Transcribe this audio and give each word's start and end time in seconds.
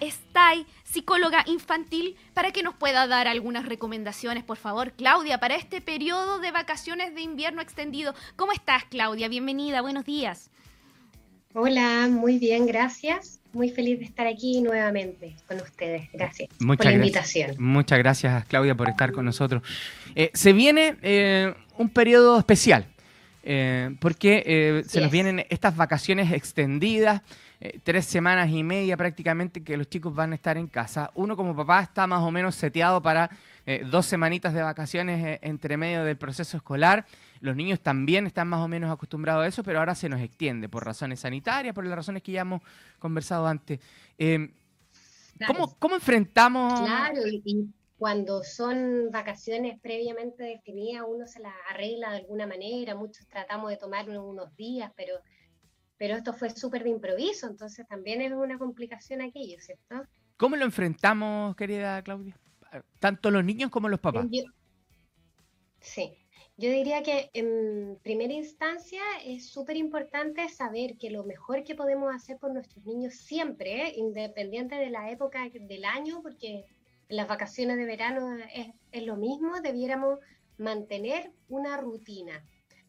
Stay, 0.00 0.66
psicóloga 0.84 1.44
infantil, 1.46 2.16
para 2.34 2.52
que 2.52 2.62
nos 2.62 2.74
pueda 2.74 3.06
dar 3.06 3.28
algunas 3.28 3.66
recomendaciones, 3.66 4.44
por 4.44 4.56
favor, 4.56 4.92
Claudia, 4.92 5.38
para 5.38 5.56
este 5.56 5.80
periodo 5.80 6.38
de 6.38 6.50
vacaciones 6.50 7.14
de 7.14 7.20
invierno 7.20 7.60
extendido. 7.62 8.14
¿Cómo 8.36 8.52
estás, 8.52 8.84
Claudia? 8.84 9.28
Bienvenida, 9.28 9.80
buenos 9.82 10.04
días. 10.04 10.50
Hola, 11.52 12.08
muy 12.08 12.38
bien, 12.38 12.66
gracias. 12.66 13.40
Muy 13.52 13.70
feliz 13.70 13.98
de 13.98 14.04
estar 14.04 14.28
aquí 14.28 14.60
nuevamente 14.60 15.34
con 15.48 15.56
ustedes. 15.60 16.08
Gracias 16.12 16.48
Muchas 16.60 16.76
por 16.76 16.86
la 16.86 16.92
gracias. 16.92 16.94
invitación. 16.94 17.56
Muchas 17.58 17.98
gracias, 17.98 18.44
Claudia, 18.44 18.76
por 18.76 18.88
estar 18.88 19.10
con 19.10 19.24
nosotros. 19.24 19.62
Eh, 20.14 20.30
se 20.32 20.52
viene 20.52 20.96
eh, 21.02 21.52
un 21.76 21.88
periodo 21.88 22.38
especial, 22.38 22.86
eh, 23.42 23.96
porque 24.00 24.44
eh, 24.46 24.84
se 24.86 25.00
nos 25.00 25.10
vienen 25.10 25.44
estas 25.48 25.74
vacaciones 25.74 26.30
extendidas, 26.32 27.22
eh, 27.60 27.78
tres 27.82 28.06
semanas 28.06 28.50
y 28.50 28.62
media 28.62 28.96
prácticamente 28.96 29.62
que 29.62 29.76
los 29.76 29.88
chicos 29.88 30.14
van 30.14 30.32
a 30.32 30.34
estar 30.34 30.56
en 30.56 30.66
casa. 30.66 31.10
Uno 31.14 31.36
como 31.36 31.54
papá 31.54 31.82
está 31.82 32.06
más 32.06 32.22
o 32.22 32.30
menos 32.30 32.54
seteado 32.54 33.02
para 33.02 33.30
eh, 33.66 33.86
dos 33.88 34.06
semanitas 34.06 34.54
de 34.54 34.62
vacaciones 34.62 35.24
eh, 35.24 35.38
entre 35.42 35.76
medio 35.76 36.04
del 36.04 36.16
proceso 36.16 36.56
escolar. 36.56 37.06
Los 37.40 37.54
niños 37.56 37.80
también 37.80 38.26
están 38.26 38.48
más 38.48 38.60
o 38.60 38.68
menos 38.68 38.90
acostumbrados 38.90 39.44
a 39.44 39.46
eso, 39.46 39.62
pero 39.62 39.78
ahora 39.78 39.94
se 39.94 40.08
nos 40.08 40.20
extiende 40.20 40.68
por 40.68 40.84
razones 40.84 41.20
sanitarias, 41.20 41.74
por 41.74 41.84
las 41.86 41.94
razones 41.94 42.22
que 42.22 42.32
ya 42.32 42.40
hemos 42.40 42.62
conversado 42.98 43.46
antes. 43.46 43.78
Eh, 44.18 44.50
¿cómo, 45.46 45.76
¿Cómo 45.78 45.94
enfrentamos? 45.94 46.80
Claro, 46.80 47.26
y 47.26 47.68
cuando 47.96 48.42
son 48.42 49.10
vacaciones 49.10 49.78
previamente 49.80 50.42
definidas, 50.42 51.04
uno 51.06 51.26
se 51.26 51.40
las 51.40 51.52
arregla 51.70 52.12
de 52.12 52.16
alguna 52.16 52.46
manera, 52.46 52.94
muchos 52.94 53.26
tratamos 53.26 53.70
de 53.70 53.76
tomar 53.76 54.08
unos 54.08 54.56
días, 54.56 54.90
pero, 54.96 55.14
pero 56.00 56.16
esto 56.16 56.32
fue 56.32 56.48
súper 56.48 56.82
de 56.82 56.88
improviso, 56.88 57.46
entonces 57.46 57.86
también 57.86 58.22
es 58.22 58.32
una 58.32 58.56
complicación 58.56 59.20
aquello, 59.20 59.60
¿cierto? 59.60 60.02
¿Cómo 60.38 60.56
lo 60.56 60.64
enfrentamos, 60.64 61.54
querida 61.56 62.02
Claudia? 62.02 62.40
Tanto 62.98 63.30
los 63.30 63.44
niños 63.44 63.70
como 63.70 63.86
los 63.90 64.00
papás. 64.00 64.26
Yo- 64.30 64.44
sí, 65.78 66.14
yo 66.56 66.70
diría 66.70 67.02
que 67.02 67.28
en 67.34 67.98
primera 68.02 68.32
instancia 68.32 69.02
es 69.26 69.50
súper 69.50 69.76
importante 69.76 70.48
saber 70.48 70.96
que 70.96 71.10
lo 71.10 71.22
mejor 71.24 71.64
que 71.64 71.74
podemos 71.74 72.14
hacer 72.14 72.38
por 72.38 72.50
nuestros 72.54 72.82
niños 72.86 73.12
siempre, 73.16 73.88
¿eh? 73.88 73.92
independiente 73.94 74.76
de 74.76 74.88
la 74.88 75.10
época 75.10 75.50
del 75.52 75.84
año, 75.84 76.22
porque 76.22 76.64
en 77.10 77.16
las 77.18 77.28
vacaciones 77.28 77.76
de 77.76 77.84
verano 77.84 78.38
es, 78.54 78.68
es 78.90 79.02
lo 79.04 79.16
mismo, 79.16 79.60
debiéramos 79.60 80.18
mantener 80.56 81.30
una 81.50 81.76
rutina. 81.76 82.42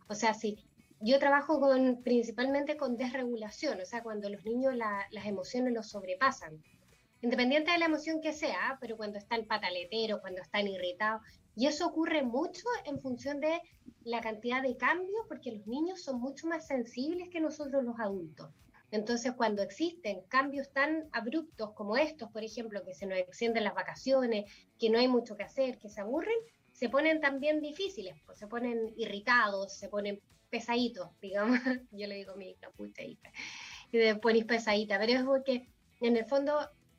O 0.07 0.15
sea, 0.15 0.33
si 0.33 0.63
yo 1.01 1.19
trabajo 1.19 1.59
principalmente 2.03 2.77
con 2.77 2.97
desregulación, 2.97 3.79
o 3.81 3.85
sea, 3.85 4.03
cuando 4.03 4.29
los 4.29 4.43
niños 4.45 4.75
la- 4.75 5.07
las 5.11 5.25
emociones 5.25 5.73
los 5.73 5.89
sobrepasan. 5.89 6.61
Independiente 7.21 7.71
de 7.71 7.77
la 7.77 7.85
emoción 7.85 8.19
que 8.21 8.33
sea, 8.33 8.77
pero 8.81 8.97
cuando 8.97 9.17
están 9.19 9.45
pataleteros, 9.45 10.21
cuando 10.21 10.41
están 10.41 10.67
irritados, 10.67 11.21
y 11.55 11.67
eso 11.67 11.87
ocurre 11.87 12.23
mucho 12.23 12.63
en 12.85 12.99
función 12.99 13.39
de 13.39 13.61
la 14.03 14.21
cantidad 14.21 14.61
de 14.61 14.77
cambios, 14.77 15.25
porque 15.27 15.51
los 15.51 15.67
niños 15.67 16.01
son 16.01 16.19
mucho 16.19 16.47
más 16.47 16.65
sensibles 16.67 17.29
que 17.29 17.39
nosotros 17.39 17.83
los 17.83 17.99
adultos. 17.99 18.49
Entonces, 18.89 19.33
cuando 19.33 19.61
existen 19.61 20.23
cambios 20.27 20.71
tan 20.73 21.07
abruptos 21.13 21.73
como 21.73 21.95
estos, 21.95 22.29
por 22.31 22.43
ejemplo, 22.43 22.83
que 22.83 22.93
se 22.93 23.05
nos 23.05 23.17
extienden 23.19 23.63
las 23.63 23.75
vacaciones, 23.75 24.51
que 24.77 24.89
no 24.89 24.99
hay 24.99 25.07
mucho 25.07 25.37
que 25.37 25.43
hacer, 25.43 25.77
que 25.77 25.89
se 25.89 26.01
aburren, 26.01 26.35
se 26.81 26.89
ponen 26.89 27.21
también 27.21 27.61
difíciles, 27.61 28.15
pues 28.25 28.39
se 28.39 28.47
ponen 28.47 28.91
irritados, 28.97 29.71
se 29.71 29.87
ponen 29.87 30.19
pesaditos, 30.49 31.09
digamos. 31.21 31.59
Yo 31.91 32.07
le 32.07 32.15
digo 32.15 32.35
mi 32.35 32.49
hija, 32.49 32.71
pucha 32.71 33.03
hija, 33.03 33.31
y 33.91 33.99
te 33.99 34.15
pones 34.15 34.45
pesadita, 34.45 34.97
pero 34.97 35.11
es 35.13 35.23
porque 35.23 35.67
en 35.99 36.17
el 36.17 36.25
fondo 36.25 36.57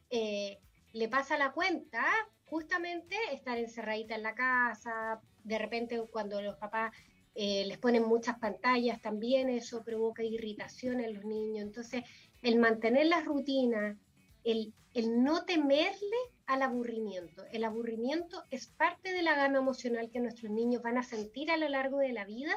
eh, 0.09 0.61
le 0.93 1.09
pasa 1.09 1.37
la 1.37 1.51
cuenta 1.51 2.05
justamente 2.45 3.17
estar 3.33 3.59
encerradita 3.59 4.15
en 4.15 4.23
la 4.23 4.37
casa, 4.37 5.21
de 5.43 5.59
repente 5.59 6.01
cuando 6.13 6.41
los 6.41 6.55
papás 6.59 6.95
eh, 7.35 7.65
les 7.67 7.79
ponen 7.79 8.05
muchas 8.05 8.39
pantallas 8.39 9.03
también 9.03 9.49
eso 9.49 9.83
provoca 9.83 10.23
irritación 10.23 11.01
en 11.01 11.15
los 11.15 11.25
niños. 11.25 11.65
Entonces, 11.67 12.05
el 12.41 12.57
mantener 12.57 13.07
las 13.07 13.25
rutinas, 13.25 13.97
el, 14.45 14.73
el 14.95 15.25
no 15.25 15.45
temerle 15.45 16.19
al 16.47 16.63
aburrimiento. 16.63 17.45
El 17.53 17.65
aburrimiento 17.65 18.43
es 18.51 18.67
parte 18.67 19.13
de 19.13 19.23
la 19.23 19.35
gama 19.35 19.59
emocional 19.59 20.11
que 20.11 20.21
nuestros 20.21 20.51
niños 20.51 20.83
van 20.83 20.99
a 20.99 21.03
sentir 21.03 21.51
a 21.51 21.57
lo 21.57 21.69
largo 21.69 21.99
de 21.99 22.13
la 22.13 22.25
vida 22.25 22.53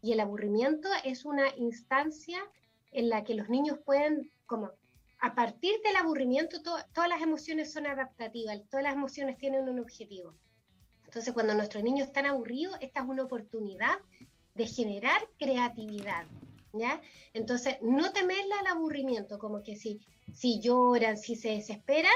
y 0.00 0.12
el 0.12 0.20
aburrimiento 0.20 0.88
es 1.04 1.24
una 1.24 1.48
instancia 1.56 2.42
en 2.90 3.08
la 3.08 3.24
que 3.24 3.34
los 3.34 3.48
niños 3.48 3.78
pueden 3.84 4.30
como 4.46 4.70
a 5.20 5.34
partir 5.36 5.72
del 5.84 5.94
aburrimiento, 5.96 6.60
to- 6.62 6.76
todas 6.92 7.08
las 7.08 7.22
emociones 7.22 7.72
son 7.72 7.86
adaptativas, 7.86 8.60
todas 8.68 8.82
las 8.82 8.94
emociones 8.94 9.38
tienen 9.38 9.68
un 9.68 9.78
objetivo. 9.78 10.34
Entonces, 11.04 11.32
cuando 11.32 11.54
nuestros 11.54 11.84
niños 11.84 12.08
están 12.08 12.26
aburridos, 12.26 12.76
esta 12.80 13.00
es 13.00 13.06
una 13.08 13.22
oportunidad 13.22 13.98
de 14.54 14.66
generar 14.66 15.22
creatividad, 15.38 16.26
¿ya? 16.72 17.00
Entonces, 17.34 17.76
no 17.82 18.12
temerle 18.12 18.52
al 18.60 18.66
aburrimiento, 18.66 19.38
como 19.38 19.62
que 19.62 19.76
si, 19.76 20.00
si 20.34 20.60
lloran, 20.60 21.16
si 21.16 21.36
se 21.36 21.50
desesperan, 21.50 22.10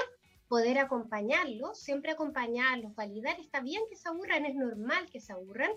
poder 0.49 0.79
acompañarlos, 0.79 1.81
siempre 1.81 2.12
acompañarlos, 2.12 2.95
validar, 2.95 3.39
está 3.41 3.61
bien 3.61 3.83
que 3.89 3.97
se 3.97 4.09
aburran, 4.09 4.47
es 4.47 4.55
normal 4.55 5.09
que 5.11 5.21
se 5.21 5.33
aburran, 5.33 5.71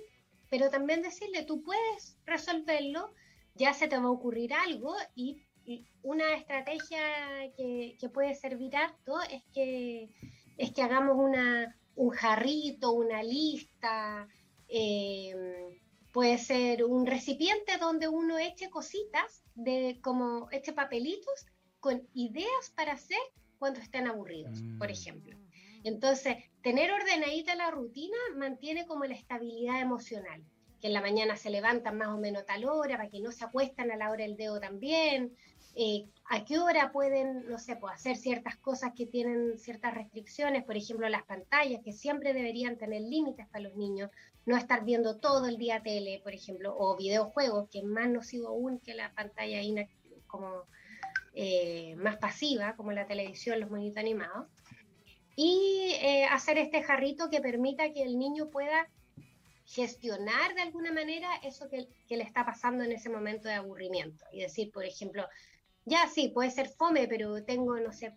pero 0.49 0.69
también 0.69 1.01
decirle, 1.01 1.43
tú 1.43 1.63
puedes 1.63 2.17
resolverlo, 2.25 3.13
ya 3.55 3.73
se 3.73 3.87
te 3.87 3.97
va 3.97 4.05
a 4.05 4.11
ocurrir 4.11 4.53
algo 4.53 4.95
y 5.15 5.41
y 5.69 5.85
una 6.01 6.33
estrategia 6.33 6.99
que, 7.55 7.95
que 7.99 8.09
puede 8.09 8.33
servir 8.33 8.75
harto 8.75 9.21
es 9.29 9.43
que, 9.53 10.09
es 10.57 10.71
que 10.73 10.81
hagamos 10.81 11.15
una, 11.15 11.77
un 11.95 12.09
jarrito, 12.09 12.91
una 12.91 13.21
lista, 13.21 14.27
eh, 14.67 15.35
puede 16.11 16.39
ser 16.39 16.83
un 16.83 17.05
recipiente 17.05 17.77
donde 17.77 18.07
uno 18.07 18.39
eche 18.39 18.71
cositas, 18.71 19.43
de, 19.53 19.99
como 20.01 20.49
eche 20.51 20.73
papelitos 20.73 21.45
con 21.79 22.01
ideas 22.15 22.71
para 22.75 22.93
hacer 22.93 23.19
cuando 23.59 23.79
estén 23.79 24.07
aburridos, 24.07 24.63
por 24.79 24.87
Mm. 24.87 24.91
ejemplo. 24.91 25.37
Entonces, 25.83 26.37
tener 26.61 26.91
ordenadita 26.91 27.55
la 27.55 27.71
rutina 27.71 28.17
mantiene 28.35 28.85
como 28.85 29.05
la 29.05 29.15
estabilidad 29.15 29.81
emocional, 29.81 30.43
que 30.81 30.87
en 30.87 30.93
la 30.93 31.01
mañana 31.01 31.35
se 31.35 31.49
levantan 31.49 31.97
más 31.97 32.09
o 32.09 32.17
menos 32.17 32.45
tal 32.45 32.65
hora, 32.65 32.97
para 32.97 33.09
que 33.09 33.19
no 33.19 33.31
se 33.31 33.45
acuestan 33.45 33.91
a 33.91 33.97
la 33.97 34.09
hora 34.11 34.23
del 34.23 34.37
dedo 34.37 34.59
también, 34.59 35.35
eh, 35.75 36.05
a 36.29 36.43
qué 36.45 36.57
hora 36.57 36.91
pueden, 36.91 37.45
no 37.47 37.59
sé, 37.59 37.75
pues, 37.75 37.93
hacer 37.93 38.17
ciertas 38.17 38.57
cosas 38.57 38.93
que 38.95 39.05
tienen 39.05 39.57
ciertas 39.57 39.93
restricciones, 39.93 40.63
por 40.63 40.75
ejemplo, 40.75 41.07
las 41.09 41.23
pantallas, 41.25 41.81
que 41.83 41.93
siempre 41.93 42.33
deberían 42.33 42.77
tener 42.77 43.01
límites 43.01 43.47
para 43.49 43.65
los 43.65 43.75
niños, 43.75 44.09
no 44.45 44.57
estar 44.57 44.83
viendo 44.83 45.19
todo 45.19 45.47
el 45.47 45.57
día 45.57 45.81
tele, 45.81 46.21
por 46.23 46.33
ejemplo, 46.33 46.75
o 46.77 46.97
videojuegos, 46.97 47.69
que 47.69 47.79
es 47.79 47.85
más 47.85 48.09
nocivo 48.09 48.47
aún 48.47 48.79
que 48.79 48.93
la 48.95 49.13
pantalla 49.13 49.61
como 50.27 50.65
eh, 51.33 51.95
más 51.97 52.17
pasiva, 52.17 52.75
como 52.75 52.91
la 52.91 53.07
televisión, 53.07 53.59
los 53.59 53.69
monitos 53.69 53.97
animados, 53.97 54.47
y 55.35 55.93
eh, 56.01 56.25
hacer 56.25 56.57
este 56.57 56.83
jarrito 56.83 57.29
que 57.29 57.39
permita 57.39 57.91
que 57.93 58.03
el 58.03 58.19
niño 58.19 58.49
pueda 58.49 58.89
gestionar 59.65 60.55
de 60.55 60.61
alguna 60.61 60.91
manera 60.91 61.29
eso 61.43 61.69
que, 61.69 61.87
le 62.15 62.23
está 62.23 62.45
pasando 62.45 62.83
en 62.83 62.91
ese 62.91 63.09
momento 63.09 63.47
de 63.47 63.53
aburrimiento. 63.53 64.25
Y 64.31 64.41
decir, 64.41 64.71
por 64.71 64.83
ejemplo, 64.83 65.27
ya 65.85 66.07
sí, 66.07 66.29
puede 66.29 66.51
ser 66.51 66.69
fome, 66.69 67.07
pero 67.07 67.43
tengo, 67.43 67.79
no 67.79 67.93
sé, 67.93 68.11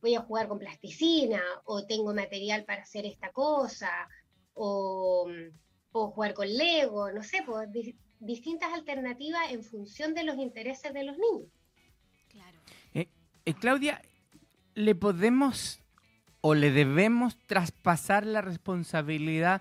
voy 0.00 0.14
a 0.14 0.22
jugar 0.22 0.48
con 0.48 0.58
plasticina, 0.58 1.42
o 1.64 1.84
tengo 1.84 2.14
material 2.14 2.64
para 2.64 2.82
hacer 2.82 3.04
esta 3.06 3.30
cosa, 3.32 4.08
o 4.54 5.28
mm, 5.28 5.56
puedo 5.92 6.10
jugar 6.10 6.34
con 6.34 6.48
Lego, 6.48 7.12
no 7.12 7.22
sé, 7.22 7.44
di- 7.68 7.96
distintas 8.18 8.72
alternativas 8.72 9.52
en 9.52 9.62
función 9.62 10.14
de 10.14 10.24
los 10.24 10.38
intereses 10.38 10.92
de 10.92 11.04
los 11.04 11.18
niños. 11.18 11.50
Eh, 13.46 13.52
Claudia, 13.52 14.00
¿le 14.74 14.94
podemos 14.94 15.80
o 16.40 16.54
le 16.54 16.70
debemos 16.70 17.36
traspasar 17.46 18.24
la 18.24 18.40
responsabilidad 18.40 19.60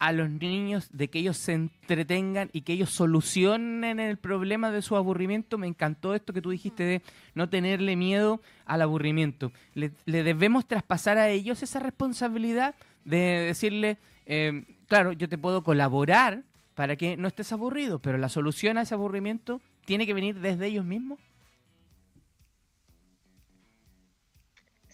a 0.00 0.10
los 0.10 0.28
niños 0.28 0.88
de 0.92 1.08
que 1.08 1.20
ellos 1.20 1.36
se 1.36 1.52
entretengan 1.52 2.50
y 2.52 2.62
que 2.62 2.72
ellos 2.72 2.90
solucionen 2.90 4.00
el 4.00 4.18
problema 4.18 4.72
de 4.72 4.82
su 4.82 4.96
aburrimiento? 4.96 5.56
Me 5.56 5.68
encantó 5.68 6.16
esto 6.16 6.32
que 6.32 6.42
tú 6.42 6.50
dijiste 6.50 6.82
de 6.82 7.02
no 7.34 7.48
tenerle 7.48 7.94
miedo 7.94 8.40
al 8.66 8.82
aburrimiento. 8.82 9.52
¿Le, 9.74 9.92
le 10.04 10.24
debemos 10.24 10.66
traspasar 10.66 11.18
a 11.18 11.28
ellos 11.28 11.62
esa 11.62 11.78
responsabilidad 11.78 12.74
de 13.04 13.18
decirle, 13.46 13.98
eh, 14.26 14.64
claro, 14.88 15.12
yo 15.12 15.28
te 15.28 15.38
puedo 15.38 15.62
colaborar 15.62 16.42
para 16.74 16.96
que 16.96 17.16
no 17.16 17.28
estés 17.28 17.52
aburrido, 17.52 18.00
pero 18.00 18.18
la 18.18 18.28
solución 18.28 18.78
a 18.78 18.82
ese 18.82 18.94
aburrimiento 18.94 19.60
tiene 19.84 20.06
que 20.06 20.14
venir 20.14 20.40
desde 20.40 20.66
ellos 20.66 20.84
mismos? 20.84 21.20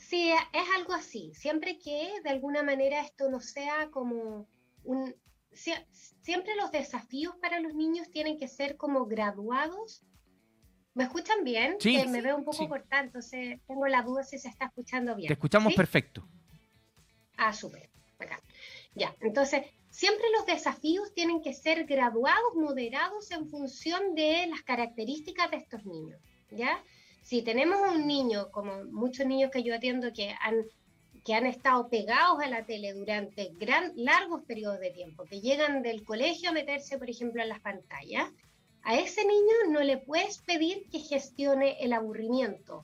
Sí, 0.08 0.30
es 0.30 0.68
algo 0.76 0.94
así. 0.94 1.32
Siempre 1.34 1.78
que 1.78 2.10
de 2.24 2.30
alguna 2.30 2.62
manera 2.62 3.02
esto 3.02 3.28
no 3.28 3.40
sea 3.40 3.90
como 3.90 4.48
un... 4.84 5.14
sie- 5.52 5.86
Siempre 6.22 6.54
los 6.56 6.70
desafíos 6.70 7.36
para 7.36 7.60
los 7.60 7.74
niños 7.74 8.10
tienen 8.10 8.38
que 8.38 8.48
ser 8.48 8.76
como 8.76 9.06
graduados 9.06 10.02
¿Me 10.94 11.04
escuchan 11.04 11.44
bien? 11.44 11.76
Sí. 11.78 11.94
Que 11.96 12.08
me 12.08 12.20
veo 12.20 12.36
un 12.36 12.44
poco 12.44 12.68
cortada, 12.68 13.02
entonces 13.04 13.60
tengo 13.68 13.86
la 13.86 14.02
duda 14.02 14.24
si 14.24 14.36
se 14.36 14.48
está 14.48 14.64
escuchando 14.64 15.14
bien. 15.14 15.28
Te 15.28 15.34
escuchamos 15.34 15.72
¿Sí? 15.72 15.76
perfecto. 15.76 16.26
Ah, 17.36 17.52
súper. 17.52 17.88
Acá. 18.18 18.40
Ya, 18.96 19.14
entonces, 19.20 19.62
siempre 19.90 20.24
los 20.36 20.44
desafíos 20.46 21.14
tienen 21.14 21.40
que 21.40 21.52
ser 21.54 21.84
graduados, 21.84 22.56
moderados 22.56 23.30
en 23.30 23.48
función 23.48 24.16
de 24.16 24.48
las 24.48 24.62
características 24.62 25.48
de 25.52 25.58
estos 25.58 25.84
niños, 25.84 26.20
¿ya? 26.50 26.82
Si 27.28 27.42
tenemos 27.42 27.78
un 27.94 28.06
niño, 28.06 28.50
como 28.50 28.84
muchos 28.84 29.26
niños 29.26 29.50
que 29.50 29.62
yo 29.62 29.74
atiendo 29.74 30.14
que 30.14 30.34
han, 30.40 30.64
que 31.26 31.34
han 31.34 31.44
estado 31.44 31.90
pegados 31.90 32.40
a 32.40 32.48
la 32.48 32.64
tele 32.64 32.94
durante 32.94 33.50
gran, 33.52 33.92
largos 33.96 34.44
periodos 34.44 34.80
de 34.80 34.92
tiempo, 34.92 35.26
que 35.26 35.42
llegan 35.42 35.82
del 35.82 36.06
colegio 36.06 36.48
a 36.48 36.54
meterse, 36.54 36.96
por 36.96 37.10
ejemplo, 37.10 37.42
en 37.42 37.50
las 37.50 37.60
pantallas, 37.60 38.30
a 38.82 38.98
ese 38.98 39.26
niño 39.26 39.56
no 39.68 39.80
le 39.80 39.98
puedes 39.98 40.38
pedir 40.38 40.88
que 40.90 41.00
gestione 41.00 41.76
el 41.80 41.92
aburrimiento, 41.92 42.82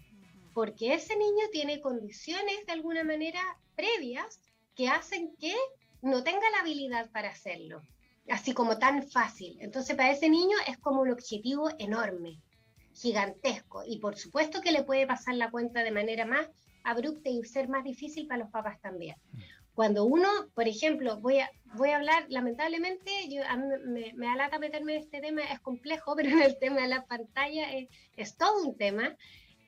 porque 0.53 0.93
ese 0.93 1.17
niño 1.17 1.47
tiene 1.51 1.81
condiciones 1.81 2.67
de 2.67 2.73
alguna 2.73 3.03
manera 3.03 3.41
previas 3.75 4.43
que 4.75 4.89
hacen 4.89 5.35
que 5.41 5.55
no 6.03 6.23
tenga 6.23 6.51
la 6.51 6.59
habilidad 6.59 7.11
para 7.13 7.31
hacerlo, 7.31 7.81
así 8.29 8.53
como 8.53 8.79
tan 8.79 9.09
fácil. 9.09 9.57
Entonces 9.61 9.97
para 9.97 10.11
ese 10.11 10.29
niño 10.29 10.59
es 10.69 10.77
como 10.77 11.01
un 11.01 11.13
objetivo 11.13 11.71
enorme, 11.79 12.43
gigantesco, 12.95 13.83
y 13.87 13.99
por 13.99 14.17
supuesto 14.17 14.61
que 14.61 14.73
le 14.73 14.85
puede 14.85 15.07
pasar 15.07 15.35
la 15.35 15.51
cuenta 15.51 15.83
de 15.83 15.91
manera 15.91 16.25
más 16.25 16.49
abrupta 16.85 17.29
y 17.29 17.43
ser 17.45 17.69
más 17.69 17.85
difícil 17.85 18.27
para 18.27 18.45
los 18.45 18.51
papás 18.51 18.81
también. 18.81 19.17
Cuando 19.75 20.05
uno, 20.05 20.29
por 20.55 20.69
ejemplo, 20.69 21.19
voy 21.19 21.41
a, 21.41 21.51
voy 21.75 21.91
a 21.91 21.97
hablar, 21.97 22.27
lamentablemente, 22.29 23.11
yo, 23.29 23.43
a 23.49 23.57
mí 23.57 23.67
me, 23.85 24.13
me 24.15 24.27
da 24.27 24.37
lata 24.37 24.59
meterme 24.59 24.95
en 24.95 25.03
este 25.03 25.21
tema, 25.21 25.43
es 25.43 25.59
complejo, 25.61 26.15
pero 26.17 26.31
en 26.31 26.43
el 26.43 26.59
tema 26.59 26.83
de 26.83 26.89
la 26.89 27.05
pantalla 27.05 27.73
es, 27.73 27.89
es 28.17 28.37
todo 28.37 28.63
un 28.63 28.77
tema. 28.77 29.17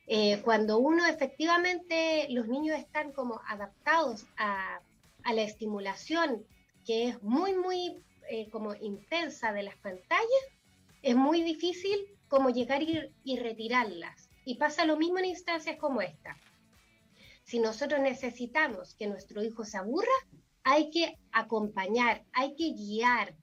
Eh, 0.07 0.41
cuando 0.45 0.79
uno 0.79 1.05
efectivamente, 1.07 2.29
los 2.31 2.47
niños 2.47 2.79
están 2.79 3.13
como 3.13 3.41
adaptados 3.49 4.27
a, 4.37 4.81
a 5.25 5.33
la 5.33 5.43
estimulación 5.43 6.47
que 6.87 7.09
es 7.09 7.23
muy, 7.23 7.53
muy 7.55 8.01
eh, 8.31 8.49
como 8.51 8.75
intensa 8.77 9.53
de 9.53 9.65
las 9.65 9.77
pantallas, 9.77 10.45
es 11.03 11.17
muy 11.17 11.43
difícil 11.43 11.99
como 12.29 12.51
llegar 12.51 12.83
y, 12.83 13.37
retirarlas. 13.39 14.29
Y 14.45 14.57
pasa 14.57 14.85
lo 14.85 14.97
mismo 14.97 15.19
en 15.19 15.27
instancias 15.27 15.77
como 15.77 16.03
esta. 16.03 16.37
Si 17.45 17.59
nosotros 17.59 18.01
necesitamos 18.01 18.95
que 18.95 19.07
nuestro 19.07 19.43
hijo 19.43 19.65
se 19.65 19.79
aburra, 19.79 20.13
hay 20.63 20.91
que 20.91 21.19
acompañar, 21.33 22.25
hay 22.33 22.55
que 22.57 22.73
guiar, 22.73 23.35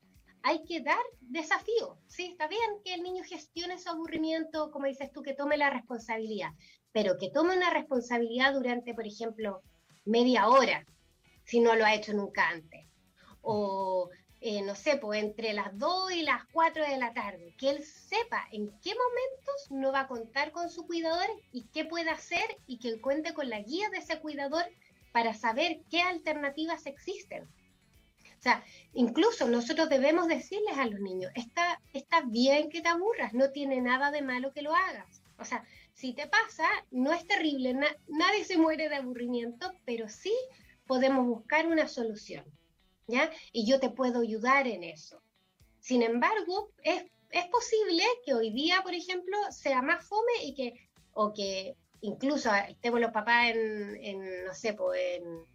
hay 0.41 0.63
que 0.65 0.81
dar 0.81 1.03
desafío. 1.21 1.97
Sí, 2.07 2.25
está 2.25 2.47
bien 2.47 2.81
que 2.83 2.94
el 2.94 3.03
niño 3.03 3.24
gestione 3.24 3.80
su 3.80 3.89
aburrimiento, 3.89 4.71
como 4.71 4.88
dices 4.88 5.12
tú, 5.12 5.24
que 5.24 5.33
tome 5.33 5.57
la 5.57 5.69
responsabilidad, 5.69 6.50
pero 6.91 7.18
que 7.18 7.29
tome 7.29 7.56
una 7.56 7.69
responsabilidad 7.69 8.53
durante, 8.53 8.94
por 8.94 9.07
ejemplo, 9.07 9.62
media 10.06 10.50
hora, 10.50 10.86
si 11.45 11.59
no 11.59 11.75
lo 11.75 11.86
ha 11.86 11.95
hecho 11.95 12.13
nunca 12.13 12.50
antes. 12.50 12.88
O, 13.41 14.09
eh, 14.45 14.62
no 14.62 14.75
sé, 14.75 14.98
pues 14.98 15.24
entre 15.24 15.54
las 15.54 15.78
2 15.80 16.12
y 16.12 16.24
las 16.24 16.44
4 16.51 16.86
de 16.86 16.98
la 16.98 17.13
tarde, 17.13 17.54
que 17.57 17.69
él 17.69 17.81
sepa 17.81 18.45
en 18.51 18.78
qué 18.81 18.92
momentos 18.94 19.72
no 19.72 19.94
va 19.94 20.01
a 20.01 20.07
contar 20.07 20.51
con 20.51 20.69
su 20.69 20.86
cuidador 20.86 21.25
y 21.54 21.63
qué 21.74 21.86
puede 21.86 22.10
hacer 22.10 22.44
y 22.68 22.78
que 22.78 22.90
él 22.90 23.00
cuente 23.00 23.34
con 23.34 23.50
la 23.50 23.62
guía 23.62 23.90
de 23.90 24.00
ese 24.00 24.19
cuidador 24.19 24.66
para 25.13 25.34
saber 25.34 25.80
qué 25.90 26.01
alternativas 26.01 26.86
existen. 26.88 27.44
O 27.44 28.42
sea, 28.44 28.62
incluso 28.92 29.48
nosotros 29.48 29.88
debemos 29.88 30.28
decirles 30.28 30.78
a 30.78 30.88
los 30.88 31.00
niños, 31.00 31.31
está, 31.36 31.81
está 31.94 32.19
bien 32.19 32.69
que 32.69 32.81
te 32.81 32.89
aburras, 32.89 33.34
no 33.34 33.51
tiene 33.51 33.80
nada 33.80 34.12
de 34.12 34.22
malo 34.22 34.51
que 34.51 34.62
lo 34.62 34.75
hagas. 34.75 35.22
O 35.39 35.46
sea, 35.46 35.63
si 35.94 36.12
te 36.12 36.28
pasa, 36.28 36.68
no 36.92 37.13
es 37.13 37.25
terrible, 37.25 37.74
na 37.75 37.88
nadie 38.10 38.44
se 38.44 38.57
muere 38.57 38.89
de 38.89 38.98
aburrimiento, 38.98 39.72
pero 39.86 40.10
sí 40.10 40.34
podemos 40.86 41.25
buscar 41.25 41.66
una 41.66 41.88
solución, 41.88 42.44
Y 43.51 43.65
yo 43.65 43.79
te 43.79 43.89
puedo 43.89 44.21
ayudar 44.21 44.67
en 44.67 44.83
eso. 44.83 45.21
Sin 45.79 46.01
embargo, 46.01 46.71
es, 46.83 47.03
es 47.29 47.45
posible 47.47 48.03
que 48.25 48.33
hoy 48.33 48.51
día, 48.51 48.81
por 48.83 48.94
ejemplo, 48.94 49.38
sea 49.51 49.81
más 49.81 50.05
fome 50.05 50.31
y 50.44 50.53
que, 50.53 50.73
o 51.13 51.33
que 51.33 51.75
incluso 52.01 52.53
estemos 52.53 53.01
los 53.01 53.11
papás 53.11 53.51
en, 53.51 53.97
en 53.97 54.45
no 54.45 54.53
sé, 54.53 54.73
pues 54.73 55.00
en 55.19 55.45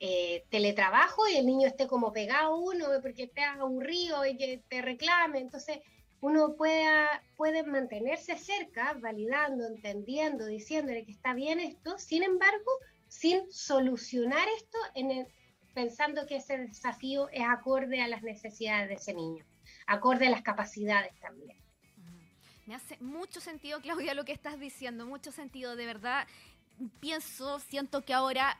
eh, 0.00 0.44
teletrabajo 0.50 1.28
y 1.28 1.36
el 1.36 1.46
niño 1.46 1.68
esté 1.68 1.86
como 1.86 2.12
pegado 2.12 2.54
a 2.54 2.58
uno 2.58 2.86
porque 3.00 3.24
esté 3.24 3.42
aburrido 3.42 4.26
y 4.26 4.36
que 4.36 4.62
te 4.68 4.82
reclame. 4.82 5.38
Entonces, 5.38 5.78
uno 6.20 6.54
pueda, 6.54 7.22
puede 7.36 7.62
mantenerse 7.62 8.36
cerca, 8.36 8.94
validando, 9.00 9.66
entendiendo, 9.66 10.46
diciéndole 10.46 11.04
que 11.04 11.12
está 11.12 11.34
bien 11.34 11.60
esto, 11.60 11.98
sin 11.98 12.22
embargo, 12.22 12.70
sin 13.08 13.50
solucionar 13.52 14.46
esto 14.56 14.78
en 14.94 15.10
el, 15.10 15.26
pensando 15.74 16.26
que 16.26 16.36
ese 16.36 16.58
desafío 16.58 17.28
es 17.30 17.42
acorde 17.48 18.00
a 18.02 18.08
las 18.08 18.22
necesidades 18.22 18.88
de 18.88 18.94
ese 18.94 19.14
niño, 19.14 19.44
acorde 19.86 20.26
a 20.26 20.30
las 20.30 20.42
capacidades 20.42 21.18
también. 21.20 21.56
Me 22.66 22.74
hace 22.74 22.96
mucho 22.98 23.40
sentido, 23.40 23.80
Claudia, 23.80 24.14
lo 24.14 24.24
que 24.24 24.32
estás 24.32 24.58
diciendo, 24.58 25.06
mucho 25.06 25.32
sentido, 25.32 25.74
de 25.74 25.86
verdad. 25.86 26.26
Pienso, 27.00 27.58
siento 27.58 28.02
que 28.02 28.14
ahora 28.14 28.58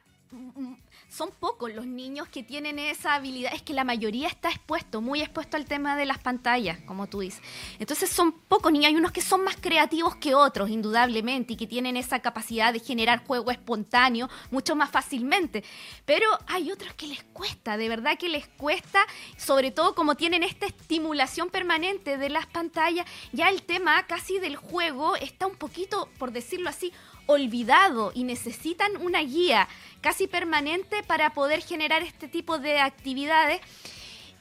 son 1.09 1.31
pocos 1.31 1.73
los 1.75 1.87
niños 1.87 2.29
que 2.29 2.43
tienen 2.43 2.79
esa 2.79 3.15
habilidad. 3.15 3.53
Es 3.55 3.63
que 3.63 3.75
la 3.75 3.85
mayoría 3.85 4.29
está 4.29 4.49
expuesto, 4.49 5.01
muy 5.01 5.21
expuesto 5.21 5.57
al 5.57 5.67
tema 5.67 5.97
de 5.97 6.07
las 6.07 6.19
pantallas, 6.19 6.79
como 6.87 7.07
tú 7.07 7.21
dices. 7.21 7.43
Entonces 7.79 8.09
son 8.09 8.33
pocos 8.33 8.73
niños. 8.73 8.89
Hay 8.89 8.97
unos 8.97 9.13
que 9.13 9.21
son 9.21 9.45
más 9.45 9.57
creativos 9.57 10.17
que 10.17 10.35
otros, 10.35 10.71
indudablemente, 10.71 11.53
y 11.53 11.57
que 11.57 11.67
tienen 11.67 11.97
esa 11.97 12.21
capacidad 12.21 12.73
de 12.73 12.81
generar 12.81 13.27
juego 13.27 13.51
espontáneo 13.51 14.31
mucho 14.51 14.75
más 14.75 14.91
fácilmente. 14.91 15.65
Pero 16.07 16.27
hay 16.47 16.73
otros 16.73 16.95
que 16.95 17.07
les 17.07 17.23
cuesta, 17.25 17.77
de 17.77 17.89
verdad 17.89 18.17
que 18.19 18.29
les 18.29 18.49
cuesta, 18.49 19.01
sobre 19.37 19.71
todo 19.71 19.95
como 19.95 20.15
tienen 20.15 20.43
esta 20.43 20.67
estimulación 20.67 21.51
permanente 21.51 22.17
de 22.17 22.31
las 22.31 22.47
pantallas. 22.47 23.07
Ya 23.33 23.51
el 23.51 23.63
tema 23.63 24.07
casi 24.07 24.39
del 24.39 24.57
juego 24.57 25.17
está 25.17 25.47
un 25.47 25.57
poquito, 25.57 26.09
por 26.19 26.33
decirlo 26.33 26.71
así, 26.71 26.93
olvidado 27.27 28.13
y 28.15 28.25
necesitan 28.25 28.97
una 28.99 29.21
guía 29.21 29.69
casi 30.01 30.27
permanente 30.27 31.03
para 31.03 31.33
poder 31.33 31.63
generar 31.63 32.03
este 32.03 32.29
tipo 32.29 32.59
de 32.59 32.81
actividades. 32.81 33.61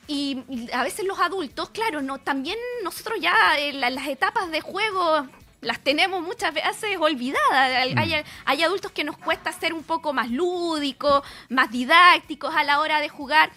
Y 0.08 0.44
a 0.74 0.84
veces 0.84 1.06
los 1.06 1.20
adultos, 1.20 1.70
claro, 1.70 2.02
no, 2.02 2.18
también 2.18 2.58
nosotros 2.84 3.20
ya 3.22 3.34
en 3.58 3.80
las 3.80 4.08
etapas 4.08 4.52
de 4.52 4.62
juego 4.62 5.28
las 5.62 5.80
tenemos 5.80 6.22
muchas 6.22 6.54
veces 6.54 6.98
olvidadas. 7.00 7.38
Hay, 7.52 7.94
hay, 7.96 8.24
hay, 8.46 8.64
adultos 8.64 8.92
que 8.92 9.04
nos 9.04 9.18
cuesta 9.18 9.52
ser 9.52 9.74
un 9.74 9.84
poco 9.84 10.12
más 10.12 10.30
lúdicos, 10.30 11.24
más 11.50 11.72
didácticos 11.72 12.54
a 12.56 12.64
la 12.64 12.80
hora 12.80 13.00
de 13.00 13.10
jugar. 13.10 13.52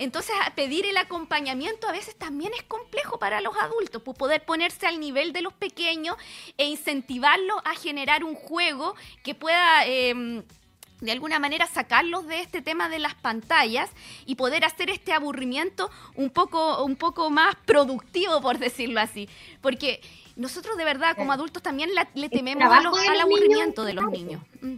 Entonces, 0.00 0.34
pedir 0.54 0.86
el 0.86 0.96
acompañamiento 0.96 1.86
a 1.86 1.92
veces 1.92 2.16
también 2.16 2.52
es 2.56 2.62
complejo 2.62 3.18
para 3.18 3.42
los 3.42 3.54
adultos, 3.58 4.00
pues 4.02 4.16
poder 4.16 4.42
ponerse 4.46 4.86
al 4.86 4.98
nivel 4.98 5.34
de 5.34 5.42
los 5.42 5.52
pequeños 5.52 6.16
e 6.56 6.64
incentivarlos 6.64 7.58
a 7.66 7.74
generar 7.74 8.24
un 8.24 8.34
juego 8.34 8.96
que 9.22 9.34
pueda... 9.34 9.86
Eh, 9.86 10.42
de 11.00 11.12
alguna 11.12 11.38
manera 11.38 11.66
sacarlos 11.66 12.26
de 12.26 12.40
este 12.40 12.60
tema 12.60 12.90
de 12.90 12.98
las 12.98 13.14
pantallas 13.14 13.88
y 14.26 14.34
poder 14.34 14.66
hacer 14.66 14.90
este 14.90 15.14
aburrimiento 15.14 15.90
un 16.14 16.28
poco, 16.28 16.84
un 16.84 16.94
poco 16.96 17.30
más 17.30 17.54
productivo, 17.64 18.42
por 18.42 18.58
decirlo 18.58 19.00
así. 19.00 19.26
Porque 19.62 20.02
nosotros 20.36 20.76
de 20.76 20.84
verdad 20.84 21.16
como 21.16 21.32
adultos 21.32 21.62
también 21.62 21.94
la, 21.94 22.06
le 22.12 22.28
tememos 22.28 22.70
a 22.70 22.82
los, 22.82 22.98
al 22.98 23.18
aburrimiento 23.18 23.84
de 23.84 23.94
los 23.94 24.10
niños. 24.10 24.42
Mm. 24.60 24.76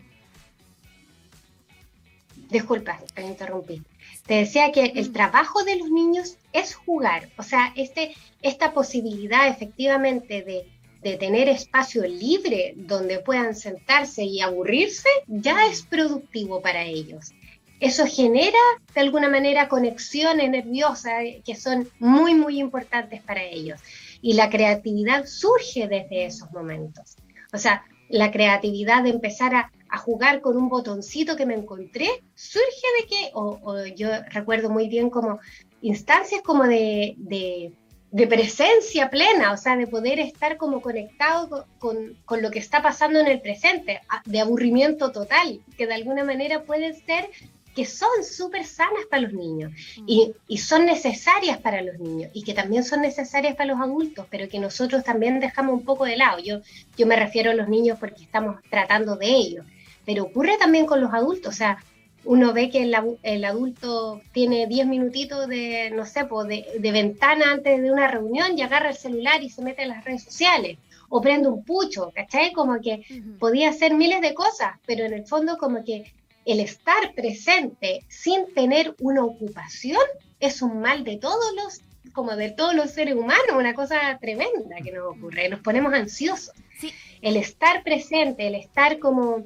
Disculpa, 2.49 3.01
te 3.15 3.23
interrumpí. 3.23 3.83
Te 4.27 4.35
decía 4.35 4.73
que 4.73 4.93
el 4.95 5.13
trabajo 5.13 5.65
de 5.65 5.77
los 5.77 5.91
niños 5.91 6.39
es 6.53 6.75
jugar, 6.75 7.29
o 7.37 7.43
sea, 7.43 7.73
este, 7.77 8.15
esta 8.41 8.73
posibilidad 8.73 9.49
efectivamente 9.49 10.43
de, 10.43 10.67
de 11.03 11.17
tener 11.17 11.49
espacio 11.49 12.03
libre 12.07 12.75
donde 12.77 13.19
puedan 13.19 13.55
sentarse 13.57 14.25
y 14.25 14.41
aburrirse, 14.41 15.09
ya 15.27 15.67
es 15.67 15.83
productivo 15.83 16.63
para 16.63 16.85
ellos. 16.85 17.33
Eso 17.81 18.07
genera 18.07 18.59
de 18.95 19.01
alguna 19.01 19.29
manera 19.29 19.69
conexiones 19.69 20.49
nerviosas 20.49 21.25
que 21.45 21.57
son 21.57 21.91
muy, 21.99 22.33
muy 22.37 22.61
importantes 22.61 23.21
para 23.23 23.43
ellos. 23.43 23.81
Y 24.21 24.35
la 24.35 24.49
creatividad 24.49 25.27
surge 25.27 25.89
desde 25.89 26.27
esos 26.27 26.53
momentos. 26.53 27.17
O 27.53 27.59
sea, 27.59 27.85
la 28.13 28.31
creatividad 28.31 29.03
de 29.03 29.11
empezar 29.11 29.55
a, 29.55 29.73
jugar 29.99 30.41
con 30.41 30.57
un 30.57 30.71
botoncito 30.71 31.37
que 31.37 31.45
me 31.45 31.53
encontré, 31.55 32.09
surge 32.35 32.87
de 32.99 33.07
que, 33.07 33.31
o, 33.35 33.59
o 33.63 33.85
yo 33.85 34.09
recuerdo 34.31 34.71
muy 34.71 34.89
bien 34.89 35.11
como 35.11 35.39
instancias 35.83 36.41
como 36.41 36.65
de, 36.65 37.15
de, 37.19 37.75
de, 38.11 38.27
presencia 38.27 39.11
plena, 39.11 39.53
o 39.53 39.59
sea, 39.59 39.77
de 39.77 39.87
poder 39.87 40.19
estar 40.19 40.57
como 40.57 40.81
conectado 40.81 41.47
con, 41.51 41.65
con, 41.79 42.17
con, 42.25 42.41
lo 42.41 42.51
que 42.51 42.59
está 42.59 42.81
pasando 42.81 43.21
en 43.21 43.27
el 43.27 43.43
presente, 43.43 44.01
de 44.25 44.41
aburrimiento 44.41 45.13
total, 45.13 45.61
que 45.77 45.87
de 45.87 45.93
alguna 45.93 46.25
manera 46.25 46.65
puede 46.65 46.95
ser 46.95 47.29
que 47.75 47.87
son 47.87 48.25
súper 48.25 48.65
sanas 48.65 49.05
para 49.11 49.23
los 49.23 49.33
niños 49.33 49.73
mm. 49.73 50.05
y, 50.07 50.35
y, 50.49 50.59
son 50.59 50.87
necesarias 50.87 51.59
para 51.59 51.83
los 51.83 51.99
niños 51.99 52.31
y 52.35 52.43
que 52.43 52.55
también 52.55 52.85
son 52.85 53.01
necesarias 53.01 53.57
para 53.57 53.73
los 53.73 53.81
adultos, 53.81 54.27
pero 54.31 54.49
que 54.49 54.59
nosotros 54.59 55.05
también 55.05 55.41
dejamos 55.41 55.75
un 55.75 55.85
poco 55.85 56.05
de 56.05 56.17
lado. 56.17 56.39
Yo, 56.41 56.61
yo 56.97 57.07
me 57.07 57.17
refiero 57.17 57.51
a 57.51 57.55
los 57.55 57.69
niños 57.69 57.99
porque 57.99 58.23
estamos 58.23 58.57
tratando 58.71 59.17
de 59.17 59.29
ellos, 59.29 59.67
pero 60.05 60.25
ocurre 60.25 60.57
también 60.59 60.87
con 60.87 61.01
los 61.01 61.13
adultos, 61.13 61.55
o 61.55 61.57
sea, 61.57 61.79
uno 62.25 62.53
ve 62.53 62.71
que 62.71 62.83
el, 62.83 63.45
adulto 63.45 64.21
tiene 64.33 64.69
10 64.69 64.87
minutitos 64.87 65.49
de, 65.49 65.91
no 65.91 66.07
sé, 66.07 66.25
de, 66.47 66.67
de, 66.79 66.93
ventana 66.93 67.51
antes 67.51 67.83
de 67.83 67.91
una 67.91 68.07
reunión 68.07 68.57
y 68.57 68.63
agarra 68.63 68.91
el 68.91 68.97
celular 68.97 69.43
y 69.43 69.51
se 69.51 69.63
mete 69.63 69.83
en 69.83 69.89
las 69.89 70.05
redes 70.05 70.23
sociales 70.23 70.79
o 71.09 71.21
prende 71.21 71.49
un 71.49 71.65
pucho, 71.65 72.11
¿cachai? 72.15 72.53
Como 72.53 72.81
que 72.81 73.03
podía 73.39 73.71
hacer 73.71 73.93
miles 73.93 74.21
de 74.21 74.35
cosas, 74.35 74.79
pero 74.87 75.05
en 75.05 75.13
el 75.13 75.27
fondo 75.27 75.59
como 75.59 75.85
que 75.85 76.11
el 76.45 76.61
estar 76.61 77.15
presente 77.15 78.05
sin 78.09 78.53
tener 78.55 78.95
una 79.01 79.25
ocupación 79.25 80.03
es 80.41 80.63
un 80.63 80.81
mal 80.81 81.05
de 81.05 81.17
todos 81.17 81.55
los, 81.55 81.81
como 82.13 82.37
de 82.37 82.51
todos 82.51 82.75
los 82.75 82.91
seres 82.91 83.15
humanos, 83.15 83.53
una 83.57 83.75
cosa 83.75 84.19
tremenda 84.21 84.77
que 84.83 84.93
nos 84.93 85.17
ocurre, 85.17 85.49
nos 85.49 85.61
ponemos 85.61 85.93
ansiosos. 85.95 86.55
El 87.21 87.37
estar 87.37 87.85
presente, 87.85 88.49
el 88.49 88.57
estar 88.57 88.99
como 88.99 89.45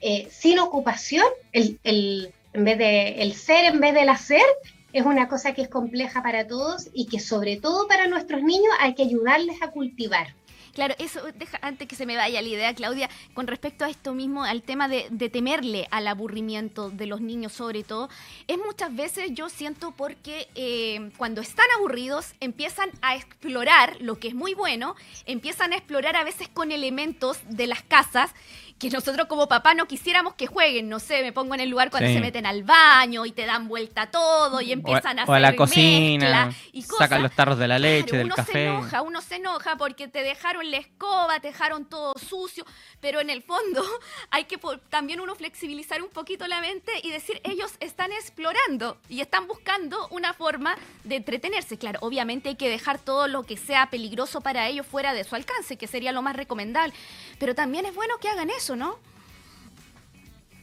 eh, 0.00 0.28
sin 0.30 0.58
ocupación, 0.60 1.26
el, 1.52 1.80
el, 1.82 2.32
en 2.52 2.64
vez 2.64 2.78
de 2.78 3.22
el 3.22 3.34
ser 3.34 3.64
en 3.64 3.80
vez 3.80 3.94
del 3.94 4.08
hacer, 4.08 4.44
es 4.92 5.04
una 5.04 5.28
cosa 5.28 5.52
que 5.52 5.62
es 5.62 5.68
compleja 5.68 6.22
para 6.22 6.46
todos 6.46 6.88
y 6.94 7.06
que 7.06 7.18
sobre 7.18 7.56
todo 7.56 7.88
para 7.88 8.06
nuestros 8.06 8.42
niños 8.42 8.72
hay 8.80 8.94
que 8.94 9.02
ayudarles 9.02 9.60
a 9.62 9.70
cultivar. 9.70 10.34
Claro, 10.76 10.94
eso, 10.98 11.22
deja, 11.34 11.58
antes 11.62 11.88
que 11.88 11.96
se 11.96 12.04
me 12.04 12.16
vaya 12.16 12.42
la 12.42 12.48
idea, 12.48 12.74
Claudia, 12.74 13.08
con 13.32 13.46
respecto 13.46 13.86
a 13.86 13.88
esto 13.88 14.12
mismo, 14.12 14.44
al 14.44 14.62
tema 14.62 14.88
de, 14.88 15.08
temerle 15.30 15.88
al 15.90 16.06
aburrimiento 16.06 16.90
de 16.90 17.06
los 17.06 17.22
niños 17.22 17.54
sobre 17.54 17.82
todo, 17.82 18.10
es 18.46 18.58
muchas 18.58 18.94
veces 18.94 19.30
yo 19.32 19.48
siento 19.48 19.92
porque 19.92 20.48
eh, 20.54 21.12
cuando 21.16 21.40
están 21.40 21.64
aburridos 21.78 22.34
empiezan 22.40 22.90
a 23.00 23.16
explorar, 23.16 23.96
lo 24.00 24.18
que 24.18 24.28
es 24.28 24.34
muy 24.34 24.52
bueno, 24.52 24.96
empiezan 25.24 25.72
a 25.72 25.76
explorar 25.76 26.14
a 26.14 26.24
veces 26.24 26.46
con 26.50 26.70
elementos 26.70 27.38
de 27.48 27.68
las 27.68 27.82
casas 27.82 28.34
que 28.78 28.90
nosotros 28.90 29.26
como 29.26 29.48
papá 29.48 29.74
no 29.74 29.86
quisiéramos 29.86 30.34
que 30.34 30.46
jueguen. 30.46 30.88
No 30.88 30.98
sé, 30.98 31.22
me 31.22 31.32
pongo 31.32 31.54
en 31.54 31.60
el 31.60 31.70
lugar 31.70 31.90
cuando 31.90 32.08
se 32.10 32.20
meten 32.20 32.44
al 32.46 32.62
baño 32.62 33.24
y 33.24 33.32
te 33.32 33.46
dan 33.46 33.68
vuelta 33.68 34.10
todo 34.10 34.60
y 34.60 34.72
empiezan 34.72 35.18
a, 35.18 35.22
hacer 35.22 35.32
o 35.32 35.34
a 35.34 35.40
la 35.40 35.56
cocina, 35.56 36.50
y 36.72 36.82
sacan 36.82 37.22
los 37.22 37.32
tarros 37.32 37.58
de 37.58 37.68
la 37.68 37.78
leche, 37.78 38.16
del 38.16 38.28
café. 38.28 38.68
Uno 38.68 38.80
se 38.80 38.86
enoja, 38.86 39.02
uno 39.02 39.22
se 39.22 39.36
enoja 39.36 39.76
porque 39.76 40.08
te 40.08 40.22
dejaron 40.22 40.70
la 40.70 40.76
escoba, 40.76 41.40
te 41.40 41.48
dejaron 41.48 41.86
todo 41.86 42.14
sucio, 42.18 42.66
pero 43.00 43.20
en 43.20 43.30
el 43.30 43.42
fondo 43.42 43.82
hay 44.30 44.44
que 44.44 44.58
también 44.90 45.20
uno 45.20 45.34
flexibilizar 45.34 46.02
un 46.02 46.10
poquito 46.10 46.46
la 46.46 46.60
mente 46.60 46.92
y 47.02 47.10
decir, 47.10 47.40
ellos 47.44 47.72
están 47.80 48.12
explorando 48.12 48.98
y 49.08 49.20
están 49.20 49.46
buscando 49.46 50.08
una 50.10 50.34
forma 50.34 50.76
de 51.04 51.16
entretenerse. 51.16 51.78
Claro, 51.78 51.98
obviamente 52.02 52.50
hay 52.50 52.56
que 52.56 52.68
dejar 52.68 52.98
todo 52.98 53.26
lo 53.28 53.44
que 53.44 53.56
sea 53.56 53.88
peligroso 53.90 54.40
para 54.40 54.68
ellos 54.68 54.86
fuera 54.86 55.14
de 55.14 55.24
su 55.24 55.34
alcance, 55.34 55.76
que 55.76 55.86
sería 55.86 56.12
lo 56.12 56.22
más 56.22 56.36
recomendable, 56.36 56.94
pero 57.38 57.54
también 57.54 57.86
es 57.86 57.94
bueno 57.94 58.14
que 58.20 58.28
hagan 58.28 58.50
eso 58.50 58.76
¿no? 58.76 58.98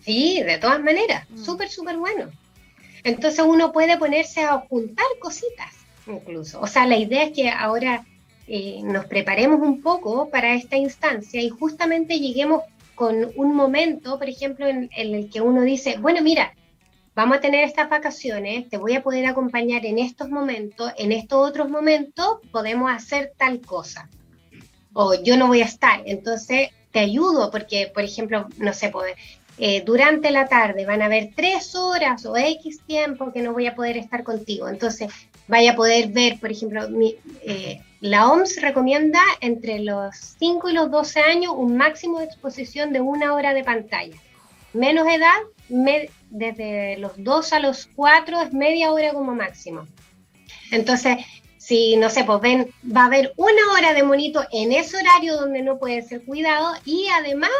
Sí, 0.01 0.41
de 0.43 0.57
todas 0.57 0.81
maneras, 0.81 1.29
mm. 1.29 1.43
súper, 1.43 1.69
súper 1.69 1.97
bueno. 1.97 2.29
Entonces 3.03 3.43
uno 3.45 3.71
puede 3.71 3.97
ponerse 3.97 4.41
a 4.43 4.59
juntar 4.59 5.05
cositas, 5.19 5.73
incluso. 6.07 6.59
O 6.61 6.67
sea, 6.67 6.85
la 6.85 6.97
idea 6.97 7.23
es 7.23 7.31
que 7.31 7.49
ahora 7.49 8.05
eh, 8.47 8.81
nos 8.83 9.05
preparemos 9.05 9.61
un 9.61 9.81
poco 9.81 10.29
para 10.29 10.53
esta 10.53 10.75
instancia 10.75 11.41
y 11.41 11.49
justamente 11.49 12.19
lleguemos 12.19 12.63
con 12.95 13.31
un 13.35 13.55
momento, 13.55 14.19
por 14.19 14.29
ejemplo, 14.29 14.67
en, 14.67 14.89
en, 14.95 15.15
el 15.15 15.29
que 15.29 15.41
uno 15.41 15.61
dice, 15.61 15.97
bueno, 15.99 16.21
mira, 16.21 16.53
vamos 17.15 17.37
a 17.37 17.41
tener 17.41 17.63
estas 17.63 17.89
vacaciones, 17.89 18.69
te 18.69 18.77
voy 18.77 18.95
a 18.95 19.03
poder 19.03 19.25
acompañar 19.25 19.85
en 19.85 19.99
estos 19.99 20.29
momentos, 20.29 20.91
en 20.97 21.11
estos 21.11 21.49
otros 21.49 21.69
momentos 21.69 22.39
podemos 22.51 22.91
hacer 22.91 23.33
tal 23.37 23.61
cosa. 23.61 24.09
O 24.93 25.13
yo 25.15 25.37
no 25.37 25.47
voy 25.47 25.61
a 25.61 25.65
estar. 25.65 26.01
Entonces, 26.05 26.69
te 26.91 26.99
ayudo, 26.99 27.51
porque, 27.51 27.91
por 27.93 28.03
ejemplo, 28.03 28.47
no 28.57 28.73
sé, 28.73 28.89
pues, 28.89 29.13
eh, 29.57 29.83
durante 29.85 30.31
la 30.31 30.47
tarde 30.47 30.85
van 30.85 31.01
a 31.01 31.05
haber 31.05 31.31
tres 31.35 31.75
horas 31.75 32.25
o 32.25 32.35
X 32.35 32.81
tiempo 32.87 33.31
que 33.31 33.41
no 33.41 33.53
voy 33.53 33.67
a 33.67 33.75
poder 33.75 33.97
estar 33.97 34.23
contigo. 34.23 34.67
Entonces, 34.67 35.11
vaya 35.47 35.73
a 35.73 35.75
poder 35.75 36.09
ver, 36.09 36.39
por 36.39 36.51
ejemplo, 36.51 36.87
eh, 37.43 37.81
la 38.01 38.31
OMS 38.31 38.61
recomienda 38.61 39.21
entre 39.41 39.79
los 39.79 40.15
5 40.39 40.69
y 40.69 40.73
los 40.73 40.89
12 40.89 41.19
años 41.21 41.53
un 41.55 41.77
máximo 41.77 42.19
de 42.19 42.25
exposición 42.25 42.93
de 42.93 43.01
una 43.01 43.33
hora 43.33 43.53
de 43.53 43.63
pantalla. 43.63 44.17
Menos 44.73 45.07
edad, 45.07 45.37
desde 46.31 46.97
los 46.97 47.11
2 47.17 47.53
a 47.53 47.59
los 47.59 47.87
4 47.95 48.41
es 48.41 48.53
media 48.53 48.91
hora 48.91 49.13
como 49.13 49.35
máximo. 49.35 49.87
Entonces, 50.71 51.17
si, 51.63 51.95
no 51.95 52.09
sé, 52.09 52.25
pues 52.25 52.41
ven, 52.41 52.73
va 52.85 53.03
a 53.03 53.05
haber 53.05 53.31
una 53.37 53.61
hora 53.71 53.93
de 53.93 54.03
monito 54.03 54.43
en 54.51 54.73
ese 54.73 54.97
horario 54.97 55.37
donde 55.37 55.61
no 55.61 55.79
puede 55.79 56.01
ser 56.01 56.25
cuidado 56.25 56.73
y 56.83 57.07
además, 57.17 57.51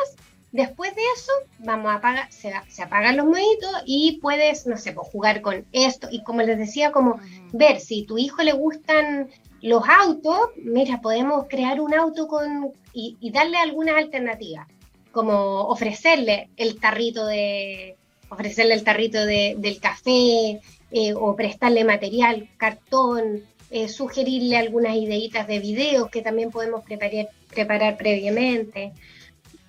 después 0.52 0.94
de 0.94 1.02
eso, 1.16 1.32
vamos 1.60 1.90
a 1.90 1.96
apagar, 1.96 2.30
se, 2.30 2.54
apagan 2.84 3.16
los 3.16 3.26
monitos 3.26 3.72
y 3.86 4.20
puedes, 4.22 4.68
no 4.68 4.76
sé, 4.76 4.92
pues 4.92 5.08
jugar 5.08 5.40
con 5.40 5.66
esto. 5.72 6.10
Y 6.12 6.22
como 6.24 6.42
les 6.42 6.58
decía, 6.58 6.92
como 6.92 7.18
ver 7.54 7.80
si 7.80 8.04
tu 8.04 8.18
hijo 8.18 8.44
le 8.44 8.52
gustan 8.52 9.30
los 9.62 9.84
autos, 9.88 10.50
mira, 10.58 11.00
podemos 11.00 11.46
crear 11.48 11.80
un 11.80 11.94
auto 11.94 12.28
con 12.28 12.74
y, 12.92 13.32
darle 13.32 13.58
algunas 13.58 13.96
alternativas, 13.96 14.68
como 15.14 15.62
ofrecerle 15.70 16.50
el 16.58 16.78
tarrito 16.78 17.26
de 17.26 17.96
ofrecerle 18.28 18.74
el 18.74 18.84
tarrito 18.84 19.26
de, 19.26 19.56
del 19.60 19.80
café 19.80 20.60
eh, 20.92 21.14
o 21.16 21.36
prestarle 21.38 21.86
material, 21.86 22.50
cartón, 22.58 23.44
eh, 23.76 23.90
sugerirle 23.90 24.56
algunas 24.56 24.96
ideitas 24.96 25.48
de 25.48 25.58
videos 25.58 26.12
que 26.12 26.22
también 26.22 26.52
podemos 26.52 26.84
preparar, 26.86 27.30
preparar 27.50 27.98
previamente. 27.98 28.92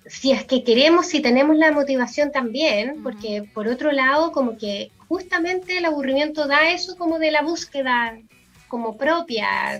Si 0.05 0.31
es 0.31 0.43
que 0.43 0.63
queremos, 0.63 1.07
si 1.07 1.21
tenemos 1.21 1.57
la 1.57 1.71
motivación 1.71 2.31
también, 2.31 3.01
porque 3.01 3.43
por 3.51 3.67
otro 3.67 3.91
lado, 3.91 4.31
como 4.31 4.57
que 4.57 4.91
justamente 5.07 5.79
el 5.79 5.85
aburrimiento 5.85 6.47
da 6.47 6.69
eso 6.69 6.95
como 6.95 7.17
de 7.17 7.31
la 7.31 7.41
búsqueda 7.41 8.19
como 8.67 8.95
propia 8.95 9.79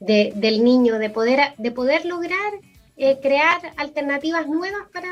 del 0.00 0.64
niño, 0.64 0.98
de 0.98 1.10
poder, 1.10 1.52
de 1.58 1.70
poder 1.70 2.06
lograr 2.06 2.52
eh, 2.96 3.18
crear 3.20 3.60
alternativas 3.76 4.46
nuevas 4.46 4.88
para, 4.94 5.10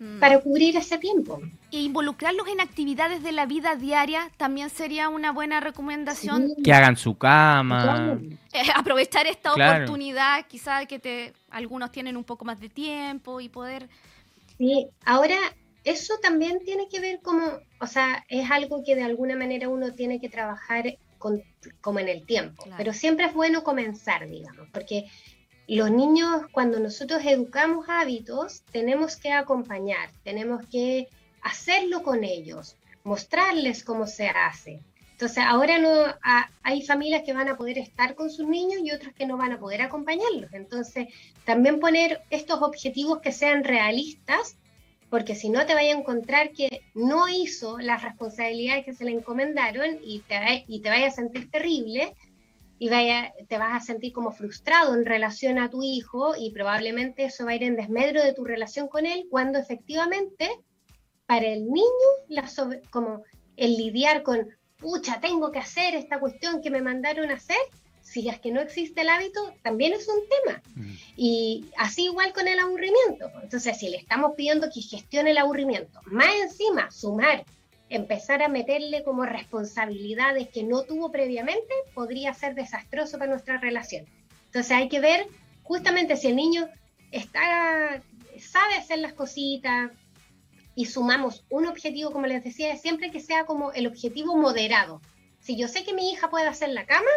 Mm. 0.00 0.18
para 0.18 0.40
cubrir 0.40 0.78
ese 0.78 0.96
tiempo. 0.96 1.42
E 1.70 1.82
involucrarlos 1.82 2.48
en 2.48 2.62
actividades 2.62 3.22
de 3.22 3.32
la 3.32 3.44
vida 3.44 3.76
diaria 3.76 4.30
también 4.38 4.70
sería 4.70 5.10
una 5.10 5.30
buena 5.30 5.60
recomendación. 5.60 6.54
Que 6.64 6.72
hagan 6.72 6.96
su 6.96 7.18
cama. 7.18 8.18
Eh, 8.52 8.62
aprovechar 8.74 9.26
esta 9.26 9.52
oportunidad, 9.52 10.46
quizás 10.48 10.86
que 10.86 10.98
te, 10.98 11.34
algunos 11.50 11.92
tienen 11.92 12.16
un 12.16 12.24
poco 12.24 12.46
más 12.46 12.58
de 12.60 12.70
tiempo 12.70 13.42
y 13.42 13.50
poder... 13.50 13.90
Sí, 14.56 14.88
ahora 15.04 15.36
eso 15.84 16.14
también 16.22 16.60
tiene 16.64 16.88
que 16.88 17.00
ver 17.00 17.20
como, 17.20 17.44
o 17.78 17.86
sea, 17.86 18.24
es 18.28 18.50
algo 18.50 18.82
que 18.82 18.96
de 18.96 19.02
alguna 19.02 19.36
manera 19.36 19.68
uno 19.68 19.92
tiene 19.92 20.18
que 20.18 20.30
trabajar 20.30 20.96
con, 21.18 21.42
como 21.82 21.98
en 21.98 22.08
el 22.08 22.24
tiempo, 22.24 22.64
pero 22.78 22.94
siempre 22.94 23.26
es 23.26 23.34
bueno 23.34 23.62
comenzar, 23.62 24.26
digamos, 24.26 24.66
porque 24.72 25.10
los 25.76 25.90
niños, 25.90 26.42
cuando 26.50 26.80
nosotros 26.80 27.22
educamos 27.24 27.86
hábitos, 27.88 28.62
tenemos 28.72 29.16
que 29.16 29.32
acompañar, 29.32 30.10
tenemos 30.24 30.66
que 30.66 31.08
hacerlo 31.42 32.02
con 32.02 32.24
ellos, 32.24 32.76
mostrarles 33.04 33.84
cómo 33.84 34.06
se 34.06 34.28
hace. 34.28 34.80
Entonces, 35.12 35.44
ahora 35.46 35.78
no 35.78 35.90
hay 36.62 36.82
familias 36.82 37.22
que 37.24 37.34
van 37.34 37.48
a 37.48 37.56
poder 37.56 37.78
estar 37.78 38.14
con 38.14 38.30
sus 38.30 38.48
niños 38.48 38.80
y 38.82 38.90
otras 38.90 39.14
que 39.14 39.26
no 39.26 39.36
van 39.36 39.52
a 39.52 39.60
poder 39.60 39.82
acompañarlos. 39.82 40.52
Entonces, 40.54 41.08
también 41.44 41.78
poner 41.78 42.22
estos 42.30 42.62
objetivos 42.62 43.20
que 43.20 43.30
sean 43.30 43.62
realistas, 43.62 44.56
porque 45.10 45.34
si 45.34 45.50
no 45.50 45.66
te 45.66 45.74
vaya 45.74 45.94
a 45.94 45.98
encontrar 45.98 46.52
que 46.52 46.82
no 46.94 47.28
hizo 47.28 47.78
las 47.78 48.02
responsabilidades 48.02 48.86
que 48.86 48.94
se 48.94 49.04
le 49.04 49.10
encomendaron 49.12 49.98
y 50.02 50.20
te, 50.20 50.64
y 50.66 50.80
te 50.80 50.88
vaya 50.88 51.08
a 51.08 51.12
sentir 51.12 51.50
terrible, 51.50 52.14
y 52.82 52.88
vaya, 52.88 53.34
te 53.46 53.58
vas 53.58 53.74
a 53.74 53.84
sentir 53.84 54.14
como 54.14 54.32
frustrado 54.32 54.94
en 54.94 55.04
relación 55.04 55.58
a 55.58 55.68
tu 55.68 55.82
hijo 55.82 56.34
y 56.34 56.50
probablemente 56.50 57.24
eso 57.24 57.44
va 57.44 57.50
a 57.50 57.54
ir 57.54 57.62
en 57.62 57.76
desmedro 57.76 58.22
de 58.24 58.32
tu 58.32 58.42
relación 58.42 58.88
con 58.88 59.04
él 59.04 59.26
cuando 59.30 59.58
efectivamente 59.58 60.48
para 61.26 61.46
el 61.46 61.70
niño 61.70 62.08
la 62.28 62.48
como 62.88 63.22
el 63.58 63.76
lidiar 63.76 64.22
con, 64.22 64.48
pucha, 64.78 65.20
tengo 65.20 65.52
que 65.52 65.58
hacer 65.58 65.94
esta 65.94 66.18
cuestión 66.18 66.62
que 66.62 66.70
me 66.70 66.80
mandaron 66.80 67.30
a 67.30 67.34
hacer, 67.34 67.58
si 68.00 68.26
es 68.30 68.40
que 68.40 68.50
no 68.50 68.62
existe 68.62 69.02
el 69.02 69.10
hábito, 69.10 69.52
también 69.62 69.92
es 69.92 70.08
un 70.08 70.22
tema. 70.26 70.62
Mm. 70.74 70.94
Y 71.16 71.66
así 71.76 72.04
igual 72.04 72.32
con 72.32 72.48
el 72.48 72.58
aburrimiento. 72.58 73.30
Entonces, 73.42 73.78
si 73.78 73.90
le 73.90 73.98
estamos 73.98 74.32
pidiendo 74.38 74.70
que 74.72 74.80
gestione 74.80 75.32
el 75.32 75.38
aburrimiento, 75.38 76.00
más 76.06 76.34
encima 76.40 76.90
sumar 76.90 77.44
empezar 77.90 78.42
a 78.42 78.48
meterle 78.48 79.04
como 79.04 79.26
responsabilidades 79.26 80.48
que 80.48 80.62
no 80.62 80.82
tuvo 80.82 81.10
previamente, 81.10 81.74
podría 81.94 82.32
ser 82.32 82.54
desastroso 82.54 83.18
para 83.18 83.30
nuestra 83.30 83.58
relación. 83.58 84.06
Entonces 84.46 84.72
hay 84.72 84.88
que 84.88 85.00
ver 85.00 85.26
justamente 85.62 86.16
si 86.16 86.28
el 86.28 86.36
niño 86.36 86.68
está, 87.10 88.00
sabe 88.38 88.74
hacer 88.76 89.00
las 89.00 89.12
cositas, 89.12 89.90
y 90.74 90.86
sumamos 90.86 91.44
un 91.50 91.66
objetivo, 91.66 92.10
como 92.10 92.26
les 92.26 92.42
decía, 92.42 92.76
siempre 92.76 93.10
que 93.10 93.20
sea 93.20 93.44
como 93.44 93.72
el 93.72 93.86
objetivo 93.86 94.36
moderado. 94.36 95.00
Si 95.40 95.56
yo 95.56 95.68
sé 95.68 95.84
que 95.84 95.92
mi 95.92 96.10
hija 96.10 96.30
puede 96.30 96.46
hacer 96.46 96.70
la 96.70 96.86
cama, 96.86 97.10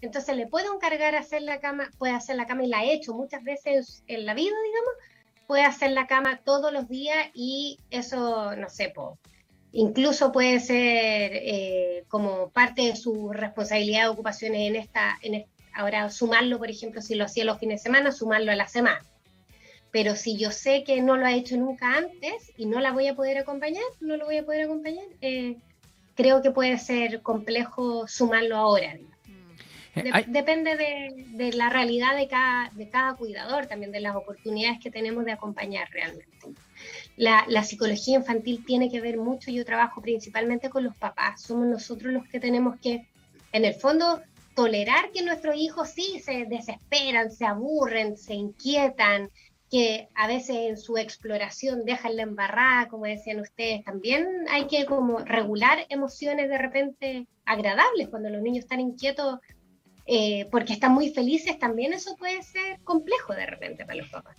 entonces 0.00 0.36
le 0.36 0.46
puedo 0.46 0.72
encargar 0.72 1.14
hacer 1.14 1.42
la 1.42 1.58
cama, 1.58 1.90
puede 1.98 2.12
hacer 2.12 2.36
la 2.36 2.46
cama 2.46 2.64
y 2.64 2.68
la 2.68 2.84
he 2.84 2.92
hecho 2.92 3.14
muchas 3.14 3.42
veces 3.42 4.04
en 4.06 4.24
la 4.24 4.34
vida, 4.34 4.54
digamos, 4.64 4.92
puede 5.46 5.64
hacer 5.64 5.92
la 5.92 6.06
cama 6.06 6.40
todos 6.44 6.72
los 6.72 6.88
días 6.88 7.28
y 7.34 7.80
eso, 7.90 8.54
no 8.54 8.68
sé, 8.68 8.92
incluso 9.78 10.32
puede 10.32 10.58
ser 10.58 11.30
eh, 11.34 12.04
como 12.08 12.50
parte 12.50 12.82
de 12.82 12.96
su 12.96 13.32
responsabilidad 13.32 14.02
de 14.02 14.08
ocupaciones 14.08 14.62
en 14.68 14.74
esta, 14.74 15.16
en 15.22 15.46
ahora 15.72 16.10
sumarlo, 16.10 16.58
por 16.58 16.68
ejemplo, 16.68 17.00
si 17.00 17.14
lo 17.14 17.24
hacía 17.24 17.44
los 17.44 17.60
fines 17.60 17.80
de 17.80 17.84
semana, 17.84 18.10
sumarlo 18.10 18.50
a 18.50 18.56
la 18.56 18.66
semana. 18.66 19.04
Pero 19.92 20.16
si 20.16 20.36
yo 20.36 20.50
sé 20.50 20.82
que 20.82 21.00
no 21.00 21.16
lo 21.16 21.26
ha 21.26 21.32
hecho 21.32 21.56
nunca 21.56 21.96
antes 21.96 22.52
y 22.56 22.66
no 22.66 22.80
la 22.80 22.90
voy 22.90 23.06
a 23.06 23.14
poder 23.14 23.38
acompañar, 23.38 23.84
no 24.00 24.16
lo 24.16 24.24
voy 24.24 24.38
a 24.38 24.44
poder 24.44 24.62
acompañar, 24.62 25.06
eh, 25.20 25.56
creo 26.16 26.42
que 26.42 26.50
puede 26.50 26.76
ser 26.78 27.22
complejo 27.22 28.08
sumarlo 28.08 28.56
ahora. 28.56 28.98
Depende 29.94 30.76
de, 30.76 31.52
la 31.52 31.68
realidad 31.68 32.16
de 32.16 32.28
cada, 32.28 32.70
de 32.74 32.88
cada 32.88 33.14
cuidador, 33.14 33.66
también 33.66 33.90
de 33.90 34.00
las 34.00 34.16
oportunidades 34.16 34.78
que 34.80 34.90
tenemos 34.90 35.24
de 35.24 35.32
acompañar 35.32 35.88
realmente. 35.90 36.28
La, 37.16 37.44
la, 37.48 37.64
psicología 37.64 38.16
infantil 38.16 38.64
tiene 38.64 38.90
que 38.90 39.00
ver 39.00 39.16
mucho, 39.16 39.50
yo 39.50 39.64
trabajo 39.64 40.00
principalmente 40.00 40.70
con 40.70 40.84
los 40.84 40.96
papás, 40.96 41.42
somos 41.42 41.66
nosotros 41.66 42.12
los 42.12 42.28
que 42.28 42.38
tenemos 42.38 42.78
que, 42.80 43.08
en 43.52 43.64
el 43.64 43.74
fondo, 43.74 44.22
tolerar 44.54 45.10
que 45.12 45.22
nuestros 45.22 45.56
hijos 45.56 45.90
sí 45.90 46.20
se 46.24 46.44
desesperan, 46.44 47.30
se 47.30 47.44
aburren, 47.44 48.16
se 48.16 48.34
inquietan, 48.34 49.30
que 49.70 50.08
a 50.14 50.26
veces 50.26 50.56
en 50.56 50.76
su 50.78 50.96
exploración 50.96 51.84
dejan 51.84 52.16
la 52.16 52.22
embarrada, 52.22 52.88
como 52.88 53.04
decían 53.04 53.40
ustedes, 53.40 53.84
también 53.84 54.26
hay 54.50 54.66
que 54.66 54.86
como 54.86 55.18
regular 55.18 55.86
emociones 55.90 56.48
de 56.48 56.58
repente 56.58 57.26
agradables 57.44 58.08
cuando 58.08 58.30
los 58.30 58.42
niños 58.42 58.64
están 58.64 58.80
inquietos 58.80 59.38
eh, 60.10 60.48
porque 60.50 60.72
están 60.72 60.92
muy 60.92 61.10
felices, 61.10 61.58
también 61.58 61.92
eso 61.92 62.16
puede 62.16 62.42
ser 62.42 62.78
complejo 62.82 63.34
de 63.34 63.44
repente 63.44 63.84
para 63.84 63.98
los 63.98 64.08
papás. 64.08 64.38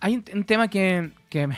Hay 0.00 0.14
un, 0.14 0.44
tema 0.44 0.68
que, 0.68 1.10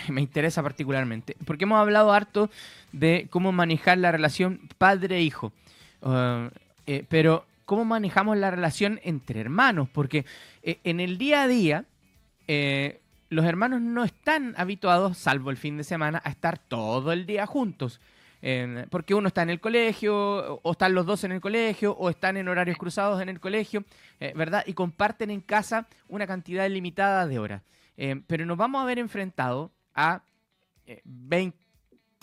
me 0.09 0.21
interesa 0.21 0.61
particularmente, 0.61 1.37
porque 1.45 1.63
hemos 1.63 1.79
hablado 1.79 2.13
harto 2.13 2.51
de 2.91 3.29
cómo 3.31 3.53
manejar 3.53 3.99
la 3.99 4.11
relación 4.11 4.69
padre-hijo, 4.77 5.53
uh, 6.01 6.49
eh, 6.89 7.05
pero 7.09 7.47
cómo 7.65 7.85
manejamos 7.85 8.37
la 8.39 8.51
relación 8.51 8.99
entre 9.05 9.39
hermanos, 9.39 9.89
porque 9.93 10.25
eh, 10.65 10.81
en 10.83 10.99
el 10.99 11.17
día 11.17 11.43
a 11.43 11.47
día 11.47 11.85
los 13.29 13.45
hermanos 13.47 13.81
no 13.81 14.03
están 14.03 14.53
habituados, 14.57 15.17
salvo 15.17 15.51
el 15.51 15.57
fin 15.57 15.77
de 15.77 15.85
semana, 15.85 16.21
a 16.25 16.31
estar 16.31 16.59
todo 16.59 17.13
el 17.13 17.25
día 17.25 17.47
juntos 17.47 18.01
porque 18.91 19.15
uno 19.15 19.29
está 19.29 19.43
en 19.43 19.51
el 19.51 19.61
colegio, 19.61 20.61
o 20.63 20.73
están 20.73 20.95
los 20.95 21.07
dos 21.07 21.23
en 21.25 21.33
el 21.33 21.41
colegio, 21.41 21.93
o 21.93 22.11
están 22.11 22.37
en 22.37 22.49
horarios 22.49 22.77
cruzados 22.77 23.23
en 23.23 23.29
el 23.29 23.39
colegio, 23.39 23.85
eh, 24.19 24.33
¿verdad? 24.35 24.65
Y 24.67 24.75
comparten 24.75 25.31
en 25.31 25.41
casa 25.41 25.87
una 26.09 26.27
cantidad 26.27 26.69
limitada 26.69 27.27
de 27.27 27.39
horas. 27.39 27.63
Eh, 27.97 28.21
pero 28.27 28.45
nos 28.45 28.57
vamos 28.57 28.83
a 28.83 28.87
ver 28.87 28.99
enfrentados 28.99 29.71
a 29.95 30.23
20 31.05 31.57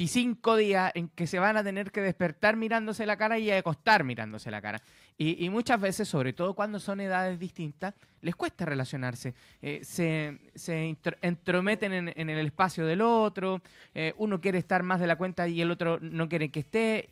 eh, 0.05 0.07
cinco 0.07 0.55
días 0.55 0.91
en 0.95 1.09
que 1.09 1.27
se 1.27 1.39
van 1.39 1.57
a 1.57 1.63
tener 1.63 1.91
que 1.91 2.01
despertar 2.01 2.55
mirándose 2.55 3.05
la 3.05 3.17
cara 3.17 3.37
y 3.39 3.51
acostar 3.51 4.03
mirándose 4.03 4.49
la 4.51 4.61
cara. 4.61 4.81
Y, 5.21 5.49
muchas 5.49 5.81
veces, 5.81 6.07
sobre 6.07 6.31
todo 6.31 6.53
cuando 6.53 6.79
son 6.79 7.01
edades 7.01 7.37
distintas, 7.37 7.93
les 8.21 8.37
cuesta 8.37 8.65
relacionarse. 8.65 9.33
Eh, 9.61 9.81
se, 9.83 10.39
se 10.55 10.95
entrometen 11.21 11.91
en, 11.91 12.29
el 12.29 12.45
espacio 12.45 12.85
del 12.85 13.01
otro, 13.01 13.61
eh, 13.93 14.13
uno 14.17 14.39
quiere 14.39 14.59
estar 14.59 14.81
más 14.81 15.01
de 15.01 15.07
la 15.07 15.17
cuenta 15.17 15.45
y 15.49 15.59
el 15.59 15.71
otro 15.71 15.99
no 15.99 16.29
quiere 16.29 16.51
que 16.51 16.61
esté. 16.61 17.09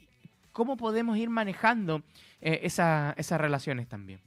¿Cómo 0.53 0.77
podemos 0.77 1.17
ir 1.17 1.29
manejando 1.29 2.01
eh, 2.39 2.62
esas 2.63 3.41
relaciones 3.41 3.89
también? 3.89 4.22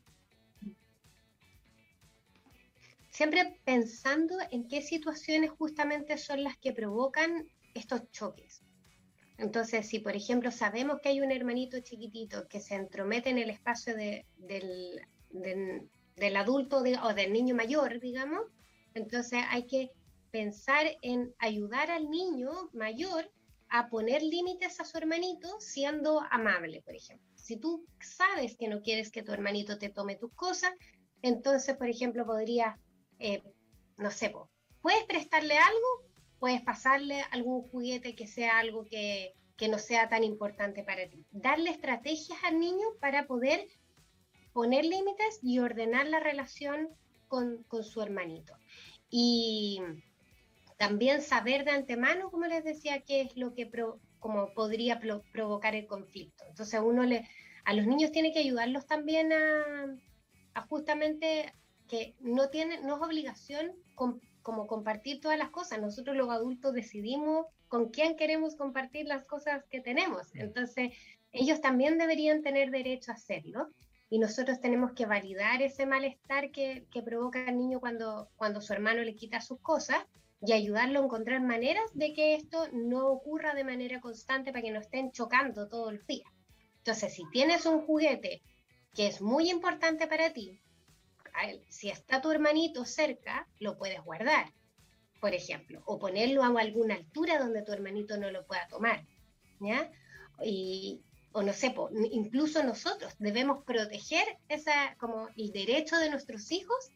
Siempre 3.09 3.59
pensando 3.65 4.35
en 4.51 4.69
qué 4.69 4.83
situaciones 4.83 5.51
justamente 5.53 6.19
son 6.19 6.45
las 6.45 6.59
que 6.59 6.75
provocan 6.75 7.47
estos 7.75 8.11
choques. 8.11 8.63
Entonces, 9.39 9.89
si 9.89 10.01
por 10.01 10.15
ejemplo 10.15 10.51
sabemos 10.51 11.01
que 11.01 11.09
hay 11.09 11.21
un 11.21 11.33
hermanito 11.33 11.81
chiquitito 11.81 12.47
que 12.47 12.61
se 12.61 12.75
entromete 12.75 13.31
en 13.31 13.39
el 13.39 13.49
espacio 13.49 13.97
del, 13.97 14.27
del, 15.31 16.37
adulto 16.37 16.79
o 17.03 17.15
del 17.15 17.33
niño 17.33 17.55
mayor, 17.55 18.01
digamos, 18.01 18.43
entonces 18.95 19.43
hay 19.49 19.67
que 19.67 19.91
pensar 20.31 20.87
en 21.01 21.35
ayudar 21.39 21.91
al 21.91 22.11
niño 22.11 22.51
mayor 22.73 23.31
a 23.71 23.89
poner 23.89 24.23
límites 24.23 24.79
a 24.81 24.85
su 24.85 24.99
hermanito 24.99 25.49
siendo 25.61 26.21
amable, 26.31 26.83
por 26.83 26.95
ejemplo. 26.95 27.27
Si 27.37 27.57
tú 27.57 27.87
sabes 28.01 28.57
que 28.57 28.69
no 28.69 28.83
quieres 28.83 29.11
que 29.11 29.23
tu 29.23 29.33
hermanito 29.33 29.79
te 29.79 29.89
tome 29.89 30.17
tus 30.17 30.33
cosas, 30.35 30.73
entonces, 31.23 31.77
por 31.77 31.89
ejemplo, 31.89 32.27
podría, 32.27 32.79
eh, 33.19 33.43
no 33.97 34.11
sé, 34.11 34.33
puedes 34.83 35.05
prestarle 35.05 35.57
algo, 35.57 36.10
puedes 36.41 36.63
pasarle 36.63 37.23
algún 37.31 37.63
juguete 37.69 38.17
que 38.17 38.27
sea 38.27 38.59
algo 38.59 38.87
que, 38.87 39.37
no 39.69 39.79
sea 39.79 40.09
tan 40.09 40.25
importante 40.25 40.83
para 40.83 41.07
ti. 41.07 41.27
Darle 41.33 41.69
estrategias 41.69 42.43
al 42.45 42.59
niño 42.59 42.87
para 42.99 43.27
poder 43.27 43.69
poner 44.55 44.87
límites 44.87 45.39
y 45.43 45.59
ordenar 45.59 46.07
la 46.07 46.19
relación 46.19 46.89
con, 47.29 47.67
su 47.83 48.01
hermanito. 48.01 48.55
Y 49.11 49.83
también 50.79 51.21
saber 51.21 51.67
de 51.67 51.73
antemano, 51.73 52.31
como 52.31 52.47
les 52.47 52.65
decía, 52.65 53.03
qué 53.03 53.21
es 53.21 53.37
lo 53.37 53.53
que 53.53 53.71
como 54.19 54.55
podría 54.55 54.99
provocar 55.31 55.75
el 55.75 55.87
conflicto. 55.87 56.43
Entonces 56.49 56.81
uno 56.83 57.03
le, 57.03 57.29
a 57.67 57.75
los 57.75 57.87
niños 57.87 58.13
tiene 58.13 58.33
que 58.33 58.39
ayudarlos 58.39 58.87
también 58.87 59.31
a, 59.31 59.95
a 60.55 60.63
justamente 60.69 61.53
que 61.87 62.15
no 62.21 62.49
tiene, 62.49 62.81
no 62.81 62.97
es 62.97 63.03
obligación 63.03 63.73
como 64.51 64.67
compartir 64.67 65.21
todas 65.21 65.39
las 65.39 65.51
cosas. 65.51 65.81
Nosotros 65.81 66.17
los 66.17 66.29
adultos 66.29 66.75
decidimos 66.75 67.47
con 67.69 67.91
quién 67.91 68.17
queremos 68.17 68.57
compartir 68.57 69.07
las 69.07 69.25
cosas 69.25 69.65
que 69.71 69.81
tenemos. 69.81 70.35
Entonces, 70.35 70.91
ellos 71.31 71.61
también 71.61 71.99
deberían 71.99 72.43
tener 72.43 72.73
derecho 72.73 73.13
a 73.13 73.15
hacerlo. 73.15 73.69
Y 74.09 74.19
nosotros 74.19 74.61
tenemos 74.61 74.91
que 74.93 75.07
validar 75.07 75.63
ese 75.63 75.87
malestar 75.87 76.51
que, 76.51 76.85
que 76.91 77.01
provoca 77.01 77.49
el 77.49 77.59
niño 77.59 77.79
cuando, 77.79 78.29
cuando 78.35 78.61
su 78.61 78.73
hermano 78.73 79.03
le 79.03 79.15
quita 79.15 79.41
sus 79.41 79.61
cosas 79.61 80.05
y 80.45 80.53
ayudarlo 80.53 81.01
a 81.01 81.05
encontrar 81.05 81.41
maneras 81.43 81.85
de 81.95 82.13
que 82.13 82.35
esto 82.35 82.67
no 82.73 83.07
ocurra 83.07 83.55
de 83.55 83.63
manera 83.63 84.01
constante 84.01 84.51
para 84.51 84.63
que 84.63 84.73
no 84.73 84.81
estén 84.81 85.13
chocando 85.13 85.69
todos 85.69 85.93
los 85.93 86.05
días. 86.09 86.29
Entonces, 86.79 87.15
si 87.15 87.23
tienes 87.31 87.67
un 87.67 87.83
juguete 87.83 88.43
que 88.95 89.07
es 89.07 89.23
muy 89.23 89.49
importante 89.49 90.09
para 90.09 90.33
ti, 90.33 90.61
si 91.69 91.91
está 91.91 92.21
tu 92.21 92.31
hermanito 92.31 92.85
cerca, 92.85 93.47
lo 93.59 93.77
puedes 93.79 94.03
guardar, 94.03 94.53
por 95.21 95.35
ejemplo, 95.35 95.83
o 95.87 95.99
ponerlo 95.99 96.43
a 96.43 96.61
alguna 96.61 96.95
altura 96.95 97.39
donde 97.39 97.63
tu 97.63 97.73
hermanito 97.73 98.17
no 98.17 98.31
lo 98.31 98.47
pueda 98.47 98.67
tomar, 98.69 99.05
¿ya? 99.61 99.91
Y, 100.43 101.03
o 101.33 101.43
no 101.43 101.53
sé, 101.53 101.75
incluso 102.11 102.63
nosotros 102.63 103.15
debemos 103.19 103.65
proteger 103.65 104.25
esa, 104.49 104.97
como 104.99 105.29
el 105.37 105.53
derecho 105.53 105.97
de 105.99 106.11
nuestros 106.11 106.51
hijos 106.51 106.91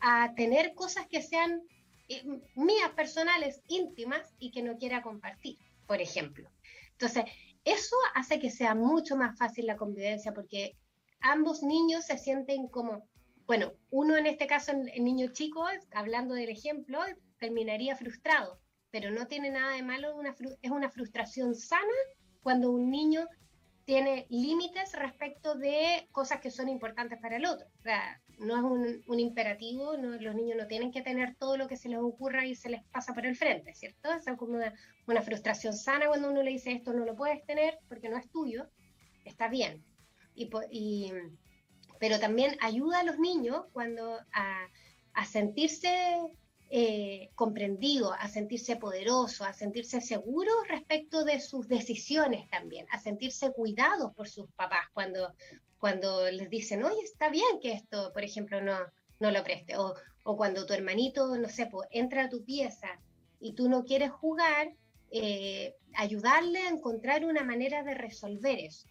a 0.00 0.34
tener 0.34 0.74
cosas 0.74 1.06
que 1.08 1.22
sean 1.22 1.62
eh, 2.08 2.22
mías, 2.54 2.90
personales, 2.90 3.62
íntimas 3.68 4.34
y 4.38 4.50
que 4.50 4.62
no 4.62 4.76
quiera 4.76 5.02
compartir, 5.02 5.58
por 5.86 6.00
ejemplo. 6.00 6.50
Entonces, 6.92 7.24
eso 7.64 7.96
hace 8.14 8.38
que 8.38 8.50
sea 8.50 8.74
mucho 8.74 9.16
más 9.16 9.38
fácil 9.38 9.66
la 9.66 9.76
convivencia 9.76 10.32
porque 10.32 10.76
ambos 11.20 11.62
niños 11.62 12.04
se 12.04 12.18
sienten 12.18 12.68
como 12.68 13.08
bueno, 13.46 13.72
uno 13.90 14.16
en 14.16 14.26
este 14.26 14.46
caso, 14.46 14.72
el 14.72 15.04
niño 15.04 15.32
chico, 15.32 15.64
hablando 15.92 16.34
del 16.34 16.50
ejemplo, 16.50 17.00
terminaría 17.38 17.96
frustrado, 17.96 18.60
pero 18.90 19.10
no 19.10 19.26
tiene 19.26 19.50
nada 19.50 19.74
de 19.74 19.82
malo, 19.82 20.14
es 20.60 20.70
una 20.70 20.90
frustración 20.90 21.54
sana 21.54 21.86
cuando 22.42 22.70
un 22.70 22.90
niño 22.90 23.26
tiene 23.84 24.26
límites 24.30 24.92
respecto 24.92 25.54
de 25.56 26.08
cosas 26.12 26.40
que 26.40 26.50
son 26.50 26.68
importantes 26.68 27.18
para 27.20 27.36
el 27.36 27.46
otro. 27.46 27.66
O 27.78 27.82
sea, 27.82 28.20
no 28.38 28.56
es 28.56 29.04
un, 29.06 29.18
imperativo, 29.18 29.96
los 29.96 30.34
niños 30.34 30.56
no 30.56 30.66
tienen 30.66 30.92
que 30.92 31.02
tener 31.02 31.34
todo 31.36 31.56
lo 31.56 31.68
que 31.68 31.76
se 31.76 31.88
les 31.88 31.98
ocurra 31.98 32.46
y 32.46 32.54
se 32.54 32.70
les 32.70 32.84
pasa 32.84 33.12
por 33.12 33.26
el 33.26 33.36
frente, 33.36 33.74
¿cierto? 33.74 34.12
Es 34.12 34.24
como 34.36 34.58
una, 35.06 35.22
frustración 35.22 35.74
sana 35.74 36.06
cuando 36.06 36.30
uno 36.30 36.42
le 36.42 36.52
dice 36.52 36.72
esto 36.72 36.92
no 36.92 37.04
lo 37.04 37.16
puedes 37.16 37.44
tener 37.44 37.78
porque 37.88 38.08
no 38.08 38.16
es 38.16 38.30
tuyo, 38.30 38.68
está 39.24 39.48
bien. 39.48 39.84
Y, 40.34 40.48
y 40.70 41.12
pero 42.02 42.18
también 42.18 42.56
ayuda 42.60 42.98
a 42.98 43.04
los 43.04 43.20
niños 43.20 43.64
cuando 43.72 44.18
a, 44.32 45.24
sentirse 45.24 46.18
eh, 46.68 47.30
comprendidos, 47.36 48.12
a 48.18 48.26
sentirse 48.26 48.74
poderosos, 48.74 49.46
a 49.46 49.52
sentirse 49.52 50.00
seguros 50.00 50.66
respecto 50.66 51.22
de 51.22 51.38
sus 51.38 51.68
decisiones 51.68 52.50
también, 52.50 52.86
a 52.90 52.98
sentirse 52.98 53.52
cuidados 53.52 54.12
por 54.16 54.28
sus 54.28 54.50
papás 54.56 54.88
cuando, 54.92 55.32
cuando 55.78 56.28
les 56.28 56.50
dicen, 56.50 56.82
oye, 56.82 57.02
está 57.04 57.28
bien 57.28 57.60
que 57.62 57.70
esto, 57.70 58.12
por 58.12 58.24
ejemplo, 58.24 58.60
no, 58.60 58.78
no 59.20 59.30
lo 59.30 59.44
preste, 59.44 59.76
o, 59.76 59.94
o 60.24 60.36
cuando 60.36 60.66
tu 60.66 60.72
hermanito, 60.72 61.36
no 61.36 61.48
sé, 61.48 61.70
entra 61.92 62.24
a 62.24 62.28
tu 62.28 62.44
pieza 62.44 62.98
y 63.38 63.52
tú 63.52 63.68
no 63.68 63.84
quieres 63.84 64.10
jugar, 64.10 64.72
eh, 65.12 65.76
ayudarle 65.94 66.62
a 66.62 66.70
encontrar 66.70 67.24
una 67.24 67.44
manera 67.44 67.84
de 67.84 67.94
resolver 67.94 68.58
eso. 68.58 68.88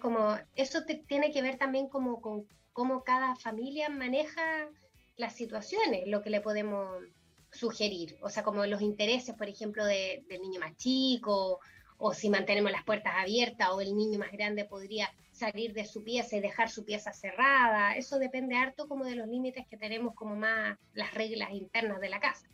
Como, 0.00 0.36
eso 0.54 0.84
tiene 1.06 1.30
que 1.32 1.42
ver 1.42 1.58
también 1.58 1.88
como 1.88 2.20
con 2.20 2.46
cómo 2.72 3.04
cada 3.04 3.36
familia 3.36 3.88
maneja 3.88 4.68
las 5.16 5.34
situaciones, 5.34 6.06
lo 6.06 6.22
que 6.22 6.30
le 6.30 6.40
podemos 6.40 7.02
sugerir. 7.50 8.18
O 8.22 8.28
sea, 8.28 8.42
como 8.42 8.66
los 8.66 8.82
intereses, 8.82 9.34
por 9.34 9.48
ejemplo, 9.48 9.84
del 9.84 10.24
niño 10.42 10.60
más 10.60 10.76
chico, 10.76 11.60
o 11.98 12.12
si 12.12 12.28
mantenemos 12.28 12.70
las 12.70 12.84
puertas 12.84 13.14
abiertas, 13.16 13.70
o 13.70 13.80
el 13.80 13.96
niño 13.96 14.18
más 14.18 14.32
grande 14.32 14.64
podría 14.64 15.10
salir 15.32 15.72
de 15.72 15.84
su 15.84 16.02
pieza 16.02 16.36
y 16.36 16.40
dejar 16.40 16.70
su 16.70 16.84
pieza 16.84 17.12
cerrada. 17.12 17.96
Eso 17.96 18.18
depende 18.18 18.56
harto 18.56 18.88
como 18.88 19.04
de 19.04 19.16
los 19.16 19.28
límites 19.28 19.66
que 19.66 19.76
tenemos 19.76 20.14
como 20.14 20.36
más 20.36 20.78
las 20.94 21.14
reglas 21.14 21.50
internas 21.52 22.00
de 22.00 22.08
la 22.08 22.20
casa. 22.20 22.46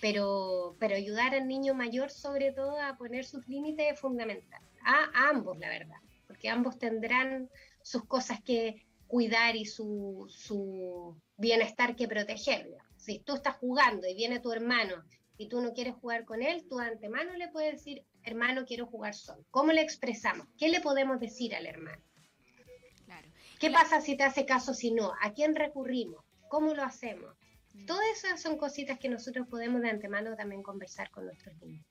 Pero, 0.00 0.76
pero 0.78 0.96
ayudar 0.96 1.34
al 1.34 1.46
niño 1.46 1.74
mayor 1.74 2.10
sobre 2.10 2.52
todo 2.52 2.80
a 2.80 2.96
poner 2.96 3.24
sus 3.24 3.46
límites 3.48 3.92
es 3.92 4.00
fundamental. 4.00 4.62
A, 4.82 5.28
ambos, 5.28 5.58
la 5.58 5.68
verdad. 5.68 5.98
Porque 6.30 6.48
ambos 6.48 6.78
tendrán 6.78 7.50
sus 7.82 8.04
cosas 8.04 8.40
que 8.40 8.86
cuidar 9.08 9.56
y 9.56 9.64
su, 9.64 10.26
su 10.28 11.20
bienestar 11.36 11.96
que 11.96 12.06
proteger. 12.06 12.76
Si 12.96 13.18
tú 13.18 13.34
estás 13.34 13.56
jugando 13.56 14.06
y 14.06 14.14
viene 14.14 14.38
tu 14.38 14.52
hermano 14.52 15.02
y 15.36 15.48
tú 15.48 15.60
no 15.60 15.72
quieres 15.72 15.96
jugar 15.96 16.24
con 16.24 16.40
él, 16.40 16.64
tú 16.68 16.76
de 16.76 16.84
antemano 16.84 17.32
le 17.34 17.48
puedes 17.48 17.72
decir, 17.72 18.04
hermano, 18.22 18.64
quiero 18.64 18.86
jugar 18.86 19.14
solo. 19.14 19.44
¿Cómo 19.50 19.72
le 19.72 19.80
expresamos? 19.80 20.46
¿Qué 20.56 20.68
le 20.68 20.80
podemos 20.80 21.18
decir 21.18 21.52
al 21.56 21.66
hermano? 21.66 22.00
¿Qué 23.58 23.72
pasa 23.72 24.00
si 24.00 24.16
te 24.16 24.22
hace 24.22 24.46
caso 24.46 24.72
si 24.72 24.92
no? 24.92 25.12
¿A 25.20 25.32
quién 25.32 25.56
recurrimos? 25.56 26.24
¿Cómo 26.48 26.72
lo 26.72 26.84
hacemos? 26.84 27.36
Mm. 27.74 27.86
Todas 27.86 28.06
esas 28.14 28.40
son 28.40 28.56
cositas 28.56 29.00
que 29.00 29.08
nosotros 29.08 29.48
podemos 29.48 29.82
de 29.82 29.90
antemano 29.90 30.36
también 30.36 30.62
conversar 30.62 31.10
con 31.10 31.26
nuestros 31.26 31.60
niños. 31.60 31.84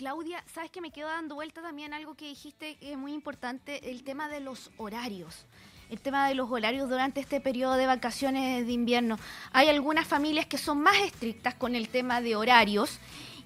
Claudia, 0.00 0.42
sabes 0.54 0.70
que 0.70 0.80
me 0.80 0.90
quedo 0.90 1.08
dando 1.08 1.34
vuelta 1.34 1.60
también 1.60 1.92
algo 1.92 2.14
que 2.14 2.26
dijiste 2.26 2.76
que 2.76 2.92
es 2.92 2.96
muy 2.96 3.12
importante, 3.12 3.90
el 3.90 4.02
tema 4.02 4.30
de 4.30 4.40
los 4.40 4.70
horarios 4.78 5.44
el 5.90 6.00
tema 6.00 6.26
de 6.26 6.34
los 6.34 6.50
horarios 6.50 6.88
durante 6.88 7.20
este 7.20 7.40
periodo 7.40 7.74
de 7.74 7.84
vacaciones 7.84 8.64
de 8.64 8.72
invierno. 8.72 9.18
Hay 9.52 9.68
algunas 9.68 10.06
familias 10.06 10.46
que 10.46 10.56
son 10.56 10.80
más 10.80 10.96
estrictas 11.04 11.54
con 11.54 11.74
el 11.74 11.88
tema 11.88 12.20
de 12.22 12.36
horarios 12.36 12.98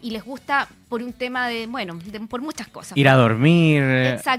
y 0.03 0.11
les 0.11 0.23
gusta 0.23 0.69
por 0.91 1.03
un 1.03 1.15
tema 1.15 1.49
de, 1.49 1.67
bueno, 1.67 1.99
por 2.29 2.43
muchas 2.43 2.69
cosas. 2.69 2.99
Ir 2.99 3.09
a 3.09 3.15
dormir, 3.15 3.83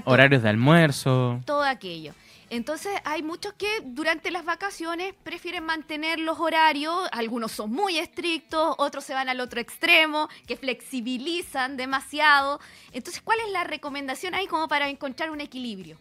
horarios 0.04 0.42
de 0.42 0.48
almuerzo. 0.48 1.42
Todo 1.44 1.64
aquello. 1.64 2.14
Entonces 2.48 2.92
hay 3.04 3.22
muchos 3.22 3.54
que 3.54 3.66
durante 3.84 4.30
las 4.30 4.44
vacaciones 4.44 5.14
prefieren 5.24 5.64
mantener 5.64 6.20
los 6.20 6.38
horarios, 6.38 7.08
algunos 7.10 7.52
son 7.52 7.72
muy 7.72 7.98
estrictos, 7.98 8.76
otros 8.78 9.04
se 9.04 9.14
van 9.14 9.28
al 9.28 9.40
otro 9.40 9.60
extremo, 9.60 10.28
que 10.46 10.56
flexibilizan 10.56 11.76
demasiado. 11.76 12.60
Entonces, 12.92 13.20
¿cuál 13.22 13.38
es 13.44 13.50
la 13.50 13.64
recomendación 13.64 14.34
ahí 14.34 14.46
como 14.46 14.68
para 14.68 14.88
encontrar 14.88 15.30
un 15.30 15.40
equilibrio? 15.40 15.98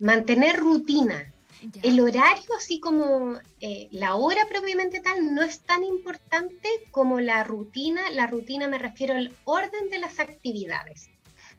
Mantener 0.00 0.56
rutina, 0.56 1.32
el 1.82 2.00
horario, 2.00 2.56
así 2.56 2.80
como 2.80 3.38
eh, 3.60 3.88
la 3.92 4.16
hora 4.16 4.46
propiamente 4.48 5.00
tal, 5.00 5.32
no 5.32 5.42
es 5.42 5.60
tan 5.60 5.84
importante 5.84 6.68
como 6.90 7.20
la 7.20 7.44
rutina. 7.44 8.10
La 8.10 8.26
rutina 8.26 8.66
me 8.66 8.78
refiero 8.78 9.14
al 9.14 9.32
orden 9.44 9.88
de 9.90 10.00
las 10.00 10.18
actividades. 10.18 11.08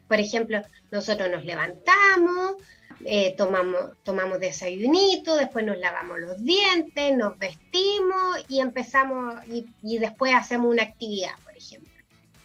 Por 0.07 0.19
ejemplo, 0.19 0.61
nosotros 0.91 1.29
nos 1.31 1.45
levantamos, 1.45 2.55
eh, 3.05 3.35
tomamos, 3.37 3.91
tomamos 4.03 4.39
desayunito, 4.39 5.35
después 5.35 5.65
nos 5.65 5.77
lavamos 5.77 6.19
los 6.19 6.43
dientes, 6.43 7.15
nos 7.15 7.37
vestimos 7.37 8.45
y 8.47 8.59
empezamos, 8.59 9.35
y, 9.47 9.65
y 9.81 9.97
después 9.97 10.33
hacemos 10.33 10.71
una 10.71 10.83
actividad, 10.83 11.33
por 11.43 11.55
ejemplo. 11.55 11.91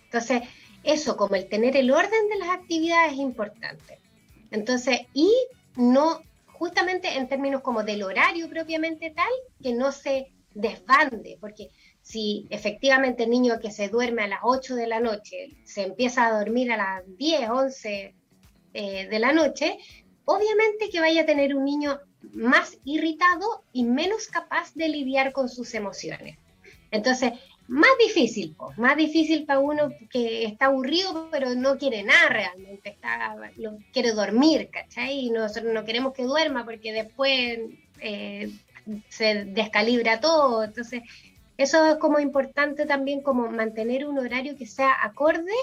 Entonces, 0.05 0.43
eso, 0.83 1.17
como 1.17 1.35
el 1.35 1.49
tener 1.49 1.77
el 1.77 1.91
orden 1.91 2.29
de 2.29 2.39
las 2.39 2.51
actividades 2.51 3.13
es 3.13 3.19
importante. 3.19 3.99
Entonces, 4.51 5.01
y 5.13 5.31
no 5.77 6.23
justamente 6.59 7.17
en 7.17 7.29
términos 7.29 7.63
como 7.63 7.85
del 7.85 8.03
horario 8.03 8.49
propiamente 8.49 9.11
tal, 9.11 9.31
que 9.63 9.73
no 9.73 9.93
se 9.93 10.33
desbande, 10.55 11.39
porque 11.41 11.71
si 12.03 12.47
efectivamente 12.51 13.25
el 13.25 13.31
niño 13.31 13.61
que 13.61 13.71
se 13.71 13.89
duerme 13.89 14.23
a 14.23 14.29
las 14.29 14.41
8 14.43 14.75
de 14.75 14.87
la 14.87 14.99
noche 14.99 15.51
se 15.65 15.83
empieza 15.83 16.27
a 16.27 16.39
dormir 16.39 16.73
a 16.73 16.77
las 16.77 17.17
10, 17.17 17.51
11 17.51 18.15
eh, 18.75 19.09
de 19.09 19.19
la 19.19 19.33
noche, 19.33 19.79
obviamente 20.29 20.91
que 20.91 21.01
vaya 21.01 21.23
a 21.23 21.27
tener 21.27 21.57
un 21.57 21.65
niño 21.65 22.01
más 22.35 22.77
irritado 22.85 23.63
y 23.73 23.85
menos 23.85 24.27
capaz 24.27 24.75
de 24.75 24.91
lidiar 24.91 25.33
con 25.33 25.49
sus 25.49 25.73
emociones. 25.73 26.37
Entonces, 26.91 27.33
más 27.67 27.91
difícil, 27.99 28.55
más 28.77 28.95
difícil 28.99 29.47
para 29.47 29.61
uno 29.61 29.89
que 30.11 30.45
está 30.45 30.67
aburrido 30.67 31.29
pero 31.31 31.55
no 31.55 31.79
quiere 31.79 32.03
nada 32.03 32.29
realmente, 32.29 32.91
está, 32.91 33.37
quiere 33.91 34.13
dormir, 34.13 34.69
¿cachai? 34.71 35.19
Y 35.19 35.31
nosotros 35.31 35.73
no 35.73 35.87
queremos 35.87 36.13
que 36.13 36.25
duerma 36.25 36.67
porque 36.67 36.93
después 36.93 37.61
eh, 38.01 38.53
se 39.09 39.47
descalibra 39.47 40.21
todo, 40.21 40.63
entonces 40.63 41.05
eso 41.57 41.87
es 41.87 41.97
como 41.97 42.21
importante 42.21 42.85
también 42.85 43.23
como 43.23 43.51
mantener 43.51 44.07
un 44.07 44.19
horario 44.19 44.57
que 44.59 44.67
sea 44.67 44.95
acorde 45.03 45.55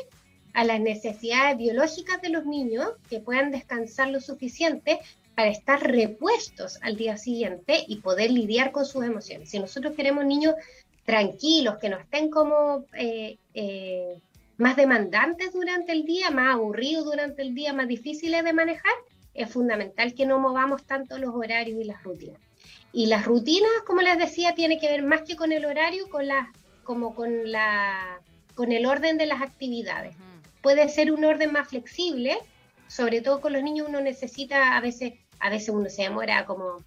a 0.55 0.63
las 0.63 0.79
necesidades 0.79 1.57
biológicas 1.57 2.21
de 2.21 2.29
los 2.29 2.45
niños, 2.45 2.87
que 3.09 3.19
puedan 3.19 3.51
descansar 3.51 4.09
lo 4.09 4.21
suficiente 4.21 4.99
para 5.35 5.49
estar 5.49 5.83
repuestos 5.83 6.79
al 6.81 6.95
día 6.95 7.17
siguiente 7.17 7.83
y 7.87 7.97
poder 7.97 8.31
lidiar 8.31 8.71
con 8.71 8.85
sus 8.85 9.03
emociones. 9.03 9.49
Si 9.49 9.59
nosotros 9.59 9.95
queremos 9.95 10.25
niños 10.25 10.55
tranquilos, 11.03 11.77
que 11.77 11.89
no 11.89 11.97
estén 11.97 12.29
como 12.29 12.85
eh, 12.97 13.37
eh, 13.53 14.17
más 14.57 14.77
demandantes 14.77 15.51
durante 15.51 15.91
el 15.91 16.05
día, 16.05 16.31
más 16.31 16.55
aburridos 16.55 17.03
durante 17.03 17.41
el 17.41 17.53
día, 17.53 17.73
más 17.73 17.89
difíciles 17.89 18.41
de 18.43 18.53
manejar, 18.53 18.93
es 19.33 19.51
fundamental 19.51 20.13
que 20.13 20.25
no 20.25 20.39
movamos 20.39 20.85
tanto 20.85 21.17
los 21.17 21.35
horarios 21.35 21.81
y 21.81 21.83
las 21.83 22.01
rutinas. 22.01 22.39
Y 22.93 23.07
las 23.07 23.25
rutinas, 23.25 23.69
como 23.85 24.01
les 24.01 24.17
decía, 24.17 24.55
tiene 24.55 24.79
que 24.79 24.87
ver 24.87 25.03
más 25.03 25.23
que 25.23 25.35
con 25.35 25.51
el 25.51 25.65
horario, 25.65 26.09
con 26.09 26.27
la, 26.27 26.53
como 26.85 27.13
con 27.13 27.51
la, 27.51 28.21
con 28.55 28.71
el 28.71 28.85
orden 28.85 29.17
de 29.17 29.25
las 29.25 29.41
actividades. 29.41 30.15
Puede 30.65 30.89
ser 30.89 31.11
un 31.11 31.23
orden 31.23 31.51
más 31.51 31.67
flexible, 31.67 32.39
sobre 32.87 33.21
todo 33.21 33.39
con 33.39 33.53
los 33.53 33.61
niños 33.61 33.87
uno 33.87 34.01
necesita, 34.01 34.75
a 34.75 34.81
veces, 34.81 35.13
a 35.39 35.51
veces 35.51 35.69
uno 35.69 35.91
se 35.91 36.01
demora 36.01 36.43
como 36.47 36.83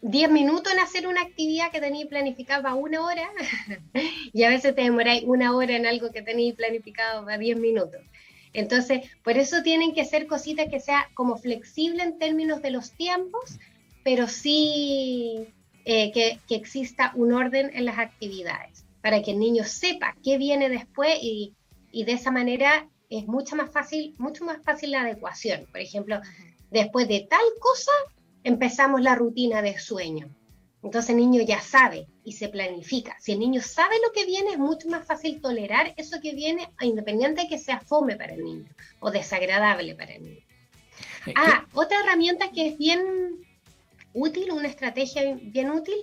10 0.00 0.30
minutos 0.30 0.72
en 0.72 0.78
hacer 0.78 1.06
una 1.06 1.20
actividad 1.20 1.70
que 1.70 1.78
tenéis 1.78 2.06
planificada 2.06 2.62
para 2.62 2.74
una 2.74 3.04
hora 3.04 3.28
y 4.32 4.44
a 4.44 4.48
veces 4.48 4.74
te 4.74 4.80
demoráis 4.80 5.24
una 5.26 5.54
hora 5.54 5.76
en 5.76 5.84
algo 5.84 6.10
que 6.10 6.22
tenéis 6.22 6.54
planificado 6.54 7.22
para 7.22 7.36
10 7.36 7.58
minutos. 7.58 8.00
Entonces, 8.54 9.10
por 9.22 9.36
eso 9.36 9.62
tienen 9.62 9.92
que 9.92 10.06
ser 10.06 10.26
cositas 10.26 10.68
que 10.70 10.80
sea 10.80 11.10
como 11.12 11.36
flexible 11.36 12.02
en 12.02 12.18
términos 12.18 12.62
de 12.62 12.70
los 12.70 12.92
tiempos, 12.92 13.58
pero 14.04 14.26
sí 14.26 15.48
eh, 15.84 16.12
que, 16.12 16.40
que, 16.48 16.54
exista 16.54 17.12
un 17.14 17.34
orden 17.34 17.72
en 17.74 17.84
las 17.84 17.98
actividades, 17.98 18.86
para 19.02 19.20
que 19.22 19.32
el 19.32 19.38
niño 19.38 19.64
sepa 19.64 20.16
qué 20.24 20.38
viene 20.38 20.70
después 20.70 21.18
y, 21.20 21.52
y 21.92 22.04
de 22.04 22.12
esa 22.12 22.30
manera 22.30 22.88
es 23.08 23.26
mucho 23.26 23.56
más 23.56 23.70
fácil, 23.70 24.14
mucho 24.18 24.44
más 24.44 24.62
fácil 24.62 24.90
la 24.92 25.02
adecuación. 25.02 25.66
Por 25.70 25.80
ejemplo, 25.80 26.20
después 26.70 27.08
de 27.08 27.26
tal 27.28 27.44
cosa, 27.60 27.92
empezamos 28.44 29.00
la 29.00 29.14
rutina 29.14 29.62
de 29.62 29.78
sueño. 29.78 30.28
Entonces 30.82 31.10
el 31.10 31.16
niño 31.16 31.42
ya 31.42 31.60
sabe 31.60 32.06
y 32.24 32.32
se 32.32 32.48
planifica. 32.48 33.16
Si 33.18 33.32
el 33.32 33.40
niño 33.40 33.60
sabe 33.60 33.96
lo 34.06 34.12
que 34.12 34.24
viene, 34.24 34.52
es 34.52 34.58
mucho 34.58 34.88
más 34.88 35.04
fácil 35.04 35.40
tolerar 35.40 35.94
eso 35.96 36.20
que 36.20 36.32
viene, 36.32 36.68
independiente 36.80 37.42
de 37.42 37.48
que 37.48 37.58
sea 37.58 37.80
fome 37.80 38.16
para 38.16 38.34
el 38.34 38.44
niño 38.44 38.68
o 39.00 39.10
desagradable 39.10 39.94
para 39.96 40.14
el 40.14 40.22
niño. 40.22 40.46
Eh, 41.26 41.34
ah, 41.34 41.66
otra 41.74 42.00
herramienta 42.00 42.52
que 42.52 42.68
es 42.68 42.78
bien 42.78 43.00
útil, 44.12 44.52
una 44.52 44.68
estrategia 44.68 45.36
bien 45.42 45.70
útil, 45.70 45.96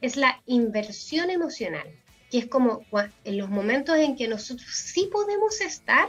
es 0.00 0.16
la 0.16 0.40
inversión 0.46 1.28
emocional, 1.28 1.86
que 2.30 2.38
es 2.38 2.46
como 2.46 2.82
en 3.24 3.38
los 3.38 3.50
momentos 3.50 3.96
en 3.96 4.16
que 4.16 4.28
nosotros 4.28 4.70
sí 4.70 5.08
podemos 5.12 5.60
estar, 5.60 6.08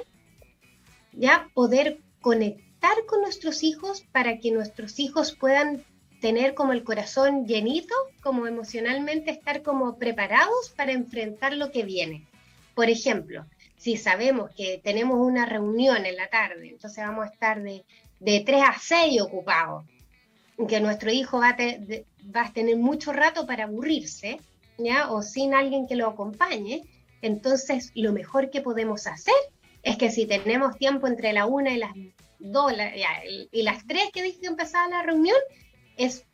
ya 1.14 1.50
poder 1.54 2.00
conectar 2.22 3.06
con 3.08 3.22
nuestros 3.22 3.64
hijos 3.64 4.04
para 4.12 4.38
que 4.38 4.52
nuestros 4.52 5.00
hijos 5.00 5.36
puedan 5.36 5.84
tener 6.22 6.54
como 6.54 6.74
el 6.74 6.84
corazón 6.84 7.46
llenito, 7.48 7.96
como 8.22 8.46
emocionalmente 8.46 9.32
estar 9.32 9.64
como 9.64 9.98
preparados 9.98 10.70
para 10.78 10.92
enfrentar 10.92 11.54
lo 11.54 11.72
que 11.72 11.84
viene. 11.84 12.28
Por 12.76 12.90
ejemplo, 12.90 13.46
si 13.76 13.98
sabemos 13.98 14.52
que 14.56 14.80
tenemos 14.84 15.18
una 15.18 15.48
reunión 15.48 16.06
en 16.06 16.16
la 16.16 16.30
tarde, 16.30 16.70
entonces 16.70 17.04
vamos 17.04 17.26
a 17.26 17.32
estar 17.32 17.64
de, 17.64 17.84
de 18.20 18.42
3 18.42 18.64
a 18.64 18.80
6 18.80 19.22
ocupados, 19.22 19.84
que 20.68 20.80
nuestro 20.80 21.12
hijo 21.12 21.40
va 21.40 21.50
a, 21.50 21.58
va 21.58 22.46
a 22.46 22.54
tener 22.54 22.78
mucho 22.78 23.12
rato 23.12 23.48
para 23.48 23.64
aburrirse, 23.64 24.40
O 25.10 25.22
sin 25.22 25.54
alguien 25.54 25.88
que 25.88 25.96
lo 25.96 26.08
acompañe, 26.08 26.84
entonces 27.22 27.92
lo 27.96 28.14
mejor 28.14 28.50
que 28.50 28.62
podemos 28.62 29.06
hacer 29.08 29.36
es 29.84 29.98
que 29.98 30.12
si 30.12 30.26
tenemos 30.26 30.78
tiempo 30.78 31.08
entre 31.08 31.34
la 31.34 31.46
una 31.46 31.72
y 31.72 31.78
las 31.78 31.92
dos 32.40 32.74
y 33.52 33.62
las 33.64 33.86
tres 33.86 34.10
que 34.12 34.24
dije 34.24 34.42
que 34.42 34.48
empezaba 34.48 34.90
la 34.90 35.04
reunión, 35.04 35.38
es 35.98 36.26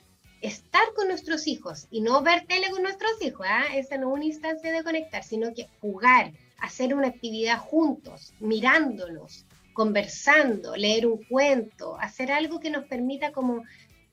estar 0.41 0.84
con 0.95 1.08
nuestros 1.08 1.47
hijos 1.47 1.88
y 1.91 2.02
no 2.02 2.21
ver 2.21 2.45
tele 2.45 2.69
con 2.71 2.84
nuestros 2.84 3.21
hijos. 3.21 3.45
¿ah? 3.50 3.65
Esa 3.76 3.97
no 3.97 4.10
es 4.10 4.13
una 4.13 4.26
instancia 4.26 4.71
de 4.71 4.84
conectar, 4.84 5.23
sino 5.23 5.54
que 5.54 5.67
jugar, 5.82 6.32
hacer 6.60 6.93
una 6.93 7.08
actividad 7.08 7.60
juntos, 7.60 8.34
mirándonos, 8.39 9.45
conversando, 9.73 10.76
leer 10.76 11.06
un 11.06 11.23
cuento, 11.23 11.97
hacer 12.00 12.32
algo 12.32 12.60
que 12.60 12.69
nos 12.69 12.86
permita 12.86 13.32
como 13.32 13.63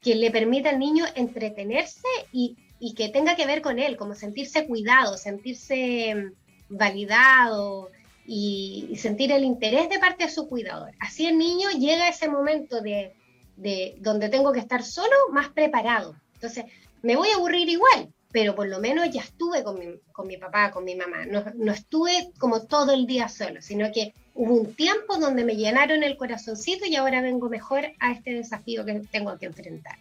que 0.01 0.15
le 0.15 0.31
permita 0.31 0.71
al 0.71 0.79
niño 0.79 1.07
entretenerse 1.15 2.07
y, 2.33 2.57
que 2.93 3.09
tenga 3.09 3.35
que 3.35 3.47
ver 3.47 3.63
con 3.63 3.79
él, 3.79 3.97
como 3.97 4.15
sentirse 4.15 4.67
cuidado, 4.67 5.17
sentirse 5.17 6.15
mm, 6.15 6.77
validado 6.77 7.91
y, 8.27 8.95
sentir 8.97 9.33
el 9.33 9.45
interés 9.45 9.89
de 9.89 9.99
parte 9.99 10.25
de 10.25 10.31
su 10.31 10.49
cuidador. 10.49 10.93
Así 11.01 11.27
el 11.27 11.39
niño 11.39 11.71
llega 11.71 12.05
a 12.05 12.11
ese 12.11 12.29
momento 12.29 12.83
de, 12.83 13.15
de 13.57 13.97
donde 14.01 14.29
tengo 14.29 14.53
que 14.53 14.61
estar 14.61 14.83
solo 14.83 15.15
más 15.33 15.49
preparado. 15.49 16.15
Entonces, 16.35 16.67
me 17.03 17.17
voy 17.17 17.29
a 17.31 17.37
aburrir 17.37 17.69
igual, 17.69 18.13
pero 18.33 18.55
por 18.55 18.67
lo 18.69 18.81
menos 18.81 19.11
ya 19.11 19.21
estuve 19.21 19.63
con 19.63 19.79
mi, 19.79 20.01
con 20.13 20.27
mi 20.27 20.37
papá, 20.37 20.71
con 20.71 20.85
mi 20.85 20.95
mamá. 20.95 21.25
No, 21.25 21.45
no, 21.55 21.73
estuve 21.73 22.33
como 22.39 22.67
todo 22.67 22.93
el 22.93 23.07
día 23.07 23.29
solo, 23.29 23.63
sino 23.63 23.93
que 23.93 24.13
hubo 24.35 24.55
un 24.55 24.75
tiempo 24.75 25.19
donde 25.19 25.45
me 25.45 25.55
llenaron 25.55 26.03
el 26.03 26.17
corazoncito 26.17 26.85
y 26.85 26.97
ahora 26.97 27.23
vengo 27.23 27.49
mejor 27.49 27.87
a 28.01 28.13
este 28.13 28.33
desafío 28.33 28.85
que 28.85 29.03
tengo 29.11 29.39
que 29.39 29.47
enfrentar. 29.47 29.99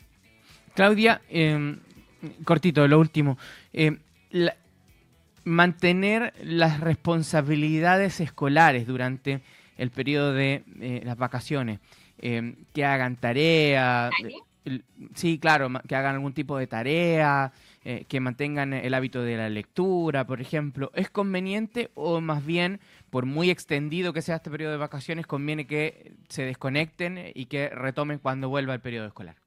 Claudia, 0.73 1.21
em, 1.29 1.79
cortito, 2.43 2.87
lo 2.87 2.99
último. 2.99 3.37
Em, 3.71 3.99
mantener 5.43 6.33
las 6.41 6.79
responsabilidades 6.79 8.19
escolares 8.19 8.87
durante 8.87 9.41
el 9.77 9.89
periodo 9.91 10.33
de 10.33 10.63
eh, 10.79 11.01
las 11.03 11.17
vacaciones. 11.17 11.79
Em, 12.19 12.55
que 12.73 12.85
hagan 12.85 13.17
tarea. 13.17 14.09
Sí, 15.13 15.39
claro, 15.39 15.69
que 15.85 15.95
hagan 15.95 16.15
algún 16.15 16.33
tipo 16.33 16.57
de 16.57 16.67
tarea, 16.67 17.51
eh, 17.83 18.05
que 18.07 18.21
mantengan 18.21 18.73
el 18.73 18.93
hábito 18.93 19.21
de 19.21 19.35
la 19.35 19.49
lectura, 19.49 20.25
por 20.25 20.39
ejemplo. 20.39 20.89
¿Es 20.95 21.09
conveniente 21.09 21.91
o 21.95 22.21
más 22.21 22.45
bien, 22.45 22.79
por 23.09 23.25
muy 23.25 23.49
extendido 23.49 24.13
que 24.13 24.21
sea 24.21 24.37
este 24.37 24.49
periodo 24.49 24.71
de 24.71 24.77
vacaciones, 24.77 25.27
conviene 25.27 25.67
que 25.67 26.13
se 26.29 26.45
desconecten 26.45 27.31
y 27.35 27.47
que 27.47 27.67
retomen 27.69 28.19
cuando 28.19 28.47
vuelva 28.47 28.73
el 28.73 28.79
periodo 28.79 29.07
escolar? 29.07 29.42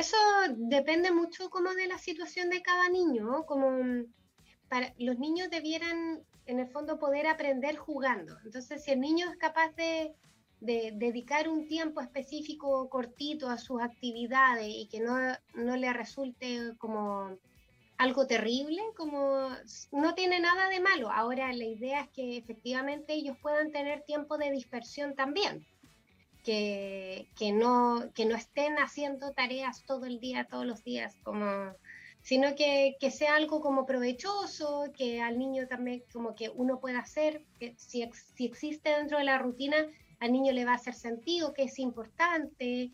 Eso 0.00 0.16
depende 0.56 1.10
mucho 1.12 1.50
como 1.50 1.74
de 1.74 1.86
la 1.86 1.98
situación 1.98 2.50
de 2.50 2.62
cada 2.62 2.88
niño, 2.88 3.44
como 3.46 4.04
para, 4.68 4.94
los 4.98 5.18
niños 5.18 5.50
debieran 5.50 6.22
en 6.46 6.58
el 6.58 6.68
fondo 6.68 6.98
poder 6.98 7.26
aprender 7.26 7.76
jugando. 7.76 8.36
Entonces, 8.44 8.82
si 8.82 8.92
el 8.92 9.00
niño 9.00 9.30
es 9.30 9.36
capaz 9.36 9.70
de 9.76 10.14
de 10.60 10.92
dedicar 10.94 11.48
un 11.48 11.66
tiempo 11.66 12.00
específico 12.00 12.88
cortito 12.90 13.48
a 13.48 13.58
sus 13.58 13.80
actividades 13.80 14.68
y 14.68 14.86
que 14.88 15.00
no, 15.00 15.16
no 15.54 15.76
le 15.76 15.92
resulte 15.92 16.74
como 16.78 17.38
algo 17.96 18.26
terrible, 18.26 18.80
como 18.96 19.48
no 19.90 20.14
tiene 20.14 20.38
nada 20.38 20.68
de 20.68 20.80
malo. 20.80 21.10
Ahora 21.10 21.52
la 21.52 21.64
idea 21.64 22.02
es 22.02 22.08
que 22.10 22.36
efectivamente 22.36 23.14
ellos 23.14 23.36
puedan 23.42 23.72
tener 23.72 24.02
tiempo 24.02 24.38
de 24.38 24.50
dispersión 24.50 25.14
también, 25.14 25.66
que, 26.42 27.26
no, 27.52 28.10
que 28.14 28.24
no 28.24 28.36
estén 28.36 28.76
haciendo 28.78 29.32
tareas 29.32 29.82
todo 29.84 30.06
el 30.06 30.20
día, 30.20 30.46
todos 30.48 30.66
los 30.66 30.82
días, 30.84 31.16
como, 31.22 31.74
sino 32.22 32.54
que, 32.54 32.96
que 33.00 33.10
sea 33.10 33.36
algo 33.36 33.60
como 33.60 33.86
provechoso, 33.86 34.90
que 34.96 35.20
al 35.20 35.38
niño 35.38 35.68
también 35.68 36.02
como 36.12 36.34
que 36.34 36.48
uno 36.48 36.80
pueda 36.80 37.00
hacer, 37.00 37.44
que 37.58 37.74
si, 37.76 38.08
si 38.34 38.44
existe 38.46 38.90
dentro 38.90 39.18
de 39.18 39.24
la 39.24 39.38
rutina, 39.38 39.76
al 40.20 40.32
niño 40.32 40.52
le 40.52 40.64
va 40.64 40.72
a 40.72 40.76
hacer 40.76 40.94
sentido, 40.94 41.54
que 41.54 41.64
es 41.64 41.78
importante, 41.78 42.92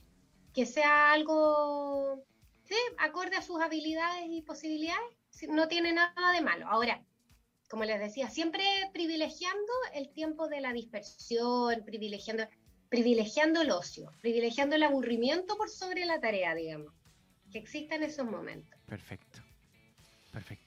que 0.55 0.67
sea 0.67 1.13
algo 1.13 2.25
¿sí? 2.65 2.77
acorde 2.99 3.37
a 3.37 3.43
sus 3.43 3.61
habilidades 3.61 4.27
y 4.29 4.43
posibilidades, 4.43 5.17
no 5.49 5.69
tiene 5.69 5.93
nada 5.93 6.33
de 6.33 6.41
malo. 6.41 6.67
Ahora, 6.69 7.03
como 7.69 7.85
les 7.85 7.99
decía, 8.01 8.31
siempre 8.31 8.63
privilegiando 8.93 9.73
el 9.93 10.09
tiempo 10.13 10.49
de 10.49 10.61
la 10.61 10.73
dispersión, 10.73 11.85
privilegiando, 11.85 12.45
privilegiando 12.97 13.61
el 13.61 13.71
ocio, 13.73 14.11
privilegiando 14.23 14.75
el 14.75 14.83
aburrimiento 14.83 15.59
por 15.59 15.69
sobre 15.69 16.07
la 16.07 16.19
tarea, 16.19 16.55
digamos, 16.55 16.95
que 17.53 17.59
exista 17.59 17.97
en 17.97 18.05
esos 18.05 18.25
momentos. 18.25 18.75
Perfecto, 18.87 19.41
perfecto. 20.33 20.66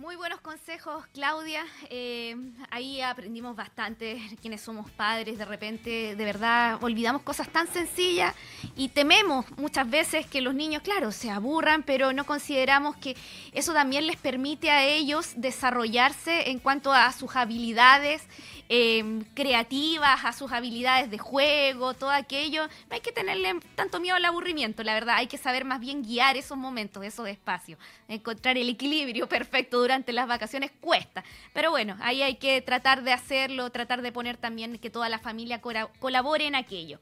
Muy 0.00 0.16
buenos 0.16 0.40
consejos, 0.40 1.04
Claudia. 1.12 1.62
Eh, 1.90 2.34
ahí 2.70 3.02
aprendimos 3.02 3.54
bastante 3.54 4.18
quienes 4.40 4.62
somos 4.62 4.90
padres. 4.90 5.36
De 5.36 5.44
repente, 5.44 6.16
de 6.16 6.24
verdad, 6.24 6.82
olvidamos 6.82 7.20
cosas 7.20 7.50
tan 7.50 7.66
sencillas 7.66 8.34
y 8.76 8.88
tememos 8.88 9.44
muchas 9.58 9.90
veces 9.90 10.24
que 10.24 10.40
los 10.40 10.54
niños, 10.54 10.82
claro, 10.82 11.12
se 11.12 11.30
aburran, 11.30 11.82
pero 11.82 12.14
no 12.14 12.24
consideramos 12.24 12.96
que 12.96 13.14
eso 13.52 13.74
también 13.74 14.06
les 14.06 14.16
permite 14.16 14.70
a 14.70 14.86
ellos 14.86 15.34
desarrollarse 15.36 16.48
en 16.48 16.60
cuanto 16.60 16.94
a 16.94 17.12
sus 17.12 17.36
habilidades 17.36 18.26
Em, 18.72 19.24
creativas, 19.34 20.24
a 20.24 20.32
sus 20.32 20.52
habilidades 20.52 21.10
de 21.10 21.18
juego, 21.18 21.92
todo 21.94 22.10
aquello. 22.10 22.68
No 22.88 22.94
hay 22.94 23.00
que 23.00 23.10
tenerle 23.10 23.58
tanto 23.74 23.98
miedo 23.98 24.14
al 24.14 24.24
aburrimiento, 24.24 24.84
la 24.84 24.94
verdad. 24.94 25.16
Hay 25.16 25.26
que 25.26 25.38
saber 25.38 25.64
más 25.64 25.80
bien 25.80 26.04
guiar 26.04 26.36
esos 26.36 26.56
momentos, 26.56 27.04
esos 27.04 27.26
espacios. 27.26 27.80
Encontrar 28.06 28.56
el 28.56 28.68
equilibrio 28.68 29.28
perfecto 29.28 29.80
durante 29.80 29.89
las 30.12 30.28
vacaciones 30.28 30.70
cuesta. 30.80 31.24
Pero 31.52 31.70
bueno, 31.70 31.96
ahí 32.00 32.22
hay 32.22 32.36
que 32.36 32.60
tratar 32.62 33.02
de 33.02 33.12
hacerlo, 33.12 33.70
tratar 33.70 34.02
de 34.02 34.12
poner 34.12 34.36
también 34.36 34.78
que 34.78 34.90
toda 34.90 35.08
la 35.08 35.18
familia 35.18 35.60
colabore 35.60 36.46
en 36.46 36.54
aquello. 36.54 36.98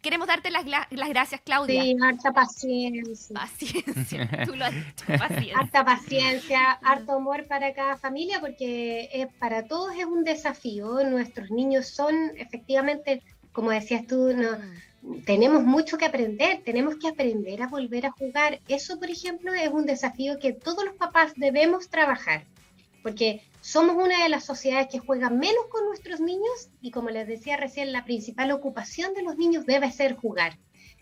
Queremos 0.00 0.28
darte 0.28 0.50
las, 0.50 0.64
las 0.64 1.08
gracias, 1.08 1.40
Claudia. 1.40 1.82
Sí, 1.82 1.96
harta 2.00 2.32
paciencia. 2.32 3.34
Paciencia, 3.34 4.28
tú 4.46 4.54
lo 4.54 4.66
has 4.66 4.74
dicho, 4.74 5.04
paciencia. 5.06 5.58
Harta 5.58 5.84
paciencia, 5.84 6.70
harto 6.82 7.12
amor 7.12 7.46
para 7.48 7.74
cada 7.74 7.96
familia, 7.96 8.40
porque 8.40 9.08
es, 9.12 9.26
para 9.40 9.64
todos 9.64 9.96
es 9.96 10.04
un 10.04 10.22
desafío. 10.22 11.02
Nuestros 11.04 11.50
niños 11.50 11.88
son, 11.88 12.14
efectivamente, 12.36 13.22
como 13.50 13.72
decías 13.72 14.06
tú, 14.06 14.32
no, 14.34 14.52
mm. 14.52 14.87
Tenemos 15.24 15.62
mucho 15.62 15.96
que 15.98 16.06
aprender, 16.06 16.62
tenemos 16.64 16.96
que 16.96 17.08
aprender 17.08 17.62
a 17.62 17.68
volver 17.68 18.06
a 18.06 18.10
jugar. 18.10 18.60
Eso, 18.68 18.98
por 18.98 19.10
ejemplo, 19.10 19.54
es 19.54 19.68
un 19.70 19.86
desafío 19.86 20.38
que 20.38 20.52
todos 20.52 20.84
los 20.84 20.94
papás 20.94 21.32
debemos 21.36 21.88
trabajar, 21.88 22.44
porque 23.02 23.42
somos 23.60 23.96
una 23.96 24.22
de 24.22 24.28
las 24.28 24.44
sociedades 24.44 24.88
que 24.90 24.98
juega 24.98 25.30
menos 25.30 25.66
con 25.70 25.84
nuestros 25.86 26.20
niños 26.20 26.70
y 26.80 26.90
como 26.90 27.10
les 27.10 27.26
decía 27.26 27.56
recién, 27.56 27.92
la 27.92 28.04
principal 28.04 28.50
ocupación 28.52 29.14
de 29.14 29.22
los 29.22 29.36
niños 29.36 29.66
debe 29.66 29.90
ser 29.92 30.16
jugar. 30.16 30.58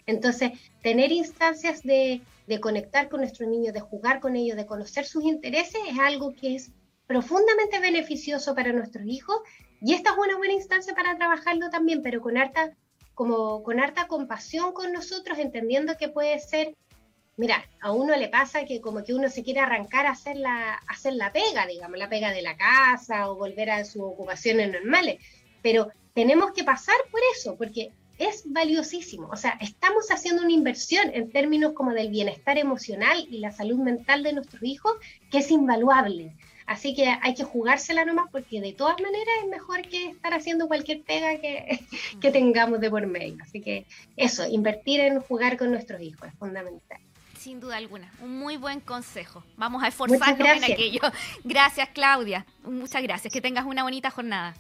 Entonces, 0.07 0.53
tener 0.83 1.11
instancias 1.11 1.83
de, 1.83 2.23
conectar 2.61 3.09
con 3.09 3.21
nuestros 3.21 3.49
niños, 3.49 3.75
de 3.75 3.81
jugar 3.81 4.21
con 4.21 4.37
ellos, 4.37 4.57
de 4.57 4.67
conocer 4.67 5.05
sus 5.05 5.25
intereses, 5.25 5.81
es 5.89 5.99
algo 5.99 6.33
que 6.33 6.55
es 6.55 6.71
profundamente 7.07 7.81
beneficioso 7.81 8.55
para 8.55 8.73
nuestros 8.73 9.07
hijos 9.07 9.37
y 9.81 9.95
esta 9.95 10.11
es 10.11 10.17
una 10.17 10.37
buena 10.37 10.55
instancia 10.55 10.95
para 10.95 11.17
trabajarlo 11.17 11.71
también, 11.71 12.03
pero 12.03 12.21
con 12.21 12.37
harta, 12.37 12.73
como, 13.17 13.65
con 13.65 13.81
harta 13.81 14.07
compasión 14.07 14.73
con 14.73 14.93
nosotros, 14.93 15.39
entendiendo 15.41 15.97
que 15.97 16.09
puede 16.09 16.39
ser 16.39 16.77
mira, 17.37 17.65
a 17.81 17.93
uno 17.93 18.17
le 18.17 18.29
pasa 18.29 18.65
que 18.65 18.81
como 18.81 19.05
que 19.05 19.15
uno 19.15 19.29
se 19.29 19.43
quiere 19.43 19.61
arrancar 19.61 20.07
a 20.07 20.13
hacer 20.13 20.37
la, 20.37 20.75
hacer 20.89 21.15
la 21.15 21.33
pega, 21.33 21.67
digamos, 21.67 21.99
la 21.99 22.09
pega 22.09 22.31
de 22.31 22.43
la 22.43 22.57
casa 22.57 23.31
o 23.31 23.37
volver 23.37 23.71
a 23.71 23.85
sus 23.85 24.03
ocupaciones 24.03 24.73
normales, 24.73 25.21
pero 25.63 25.91
tenemos 26.15 26.53
que 26.53 26.65
pasar 26.65 26.97
por 27.11 27.21
eso, 27.37 27.57
porque 27.57 27.93
es 28.19 28.45
valiosísimo. 28.47 29.29
O 29.31 29.37
sea, 29.37 29.59
estamos 29.61 30.11
haciendo 30.11 30.43
una 30.43 30.53
inversión 30.53 31.11
en 31.13 31.31
términos 31.31 31.75
como 31.75 31.93
del 31.93 32.09
bienestar 32.09 32.57
emocional 32.57 33.27
y 33.31 33.39
la 33.39 33.53
salud 33.53 33.79
mental 33.79 34.23
de 34.23 34.33
nuestros 34.33 34.63
hijos, 34.63 34.95
que 35.31 35.39
es 35.39 35.51
invaluable. 35.51 36.35
Así 36.67 36.95
que 36.95 37.07
hay 37.07 37.35
que 37.35 37.45
jugársela 37.45 38.05
nomás 38.05 38.27
porque 38.31 38.61
de 38.61 38.73
todas 38.73 39.01
maneras 39.01 39.35
es 39.43 39.49
mejor 39.49 39.83
que 39.83 40.09
estar 40.09 40.35
haciendo 40.35 40.69
cualquier 40.69 41.03
pega 41.03 41.41
que, 41.41 41.81
que 42.21 42.31
tengamos 42.31 42.81
de 42.81 42.91
por 42.91 43.07
medio. 43.07 43.37
Así 43.43 43.61
que 43.61 43.87
eso, 44.17 44.47
invertir 44.47 45.01
en 45.01 45.21
jugar 45.21 45.57
con 45.57 45.71
nuestros 45.71 46.01
hijos 46.01 46.29
es 46.29 46.35
fundamental 46.39 47.01
sin 47.47 47.61
duda 47.61 47.77
alguna. 47.77 48.11
Un 48.21 48.41
muy 48.41 48.57
buen 48.57 48.81
consejo. 48.81 49.45
Vamos 49.57 49.81
a 49.81 49.87
esforzarnos 49.87 50.49
en 50.49 50.65
aquello. 50.65 51.01
Gracias, 51.45 51.89
Claudia. 51.91 52.45
Muchas 52.65 53.01
gracias. 53.05 53.33
Que 53.33 53.41
tengas 53.41 53.65
una 53.65 53.85
bonita 53.85 54.11
jornada. 54.11 54.57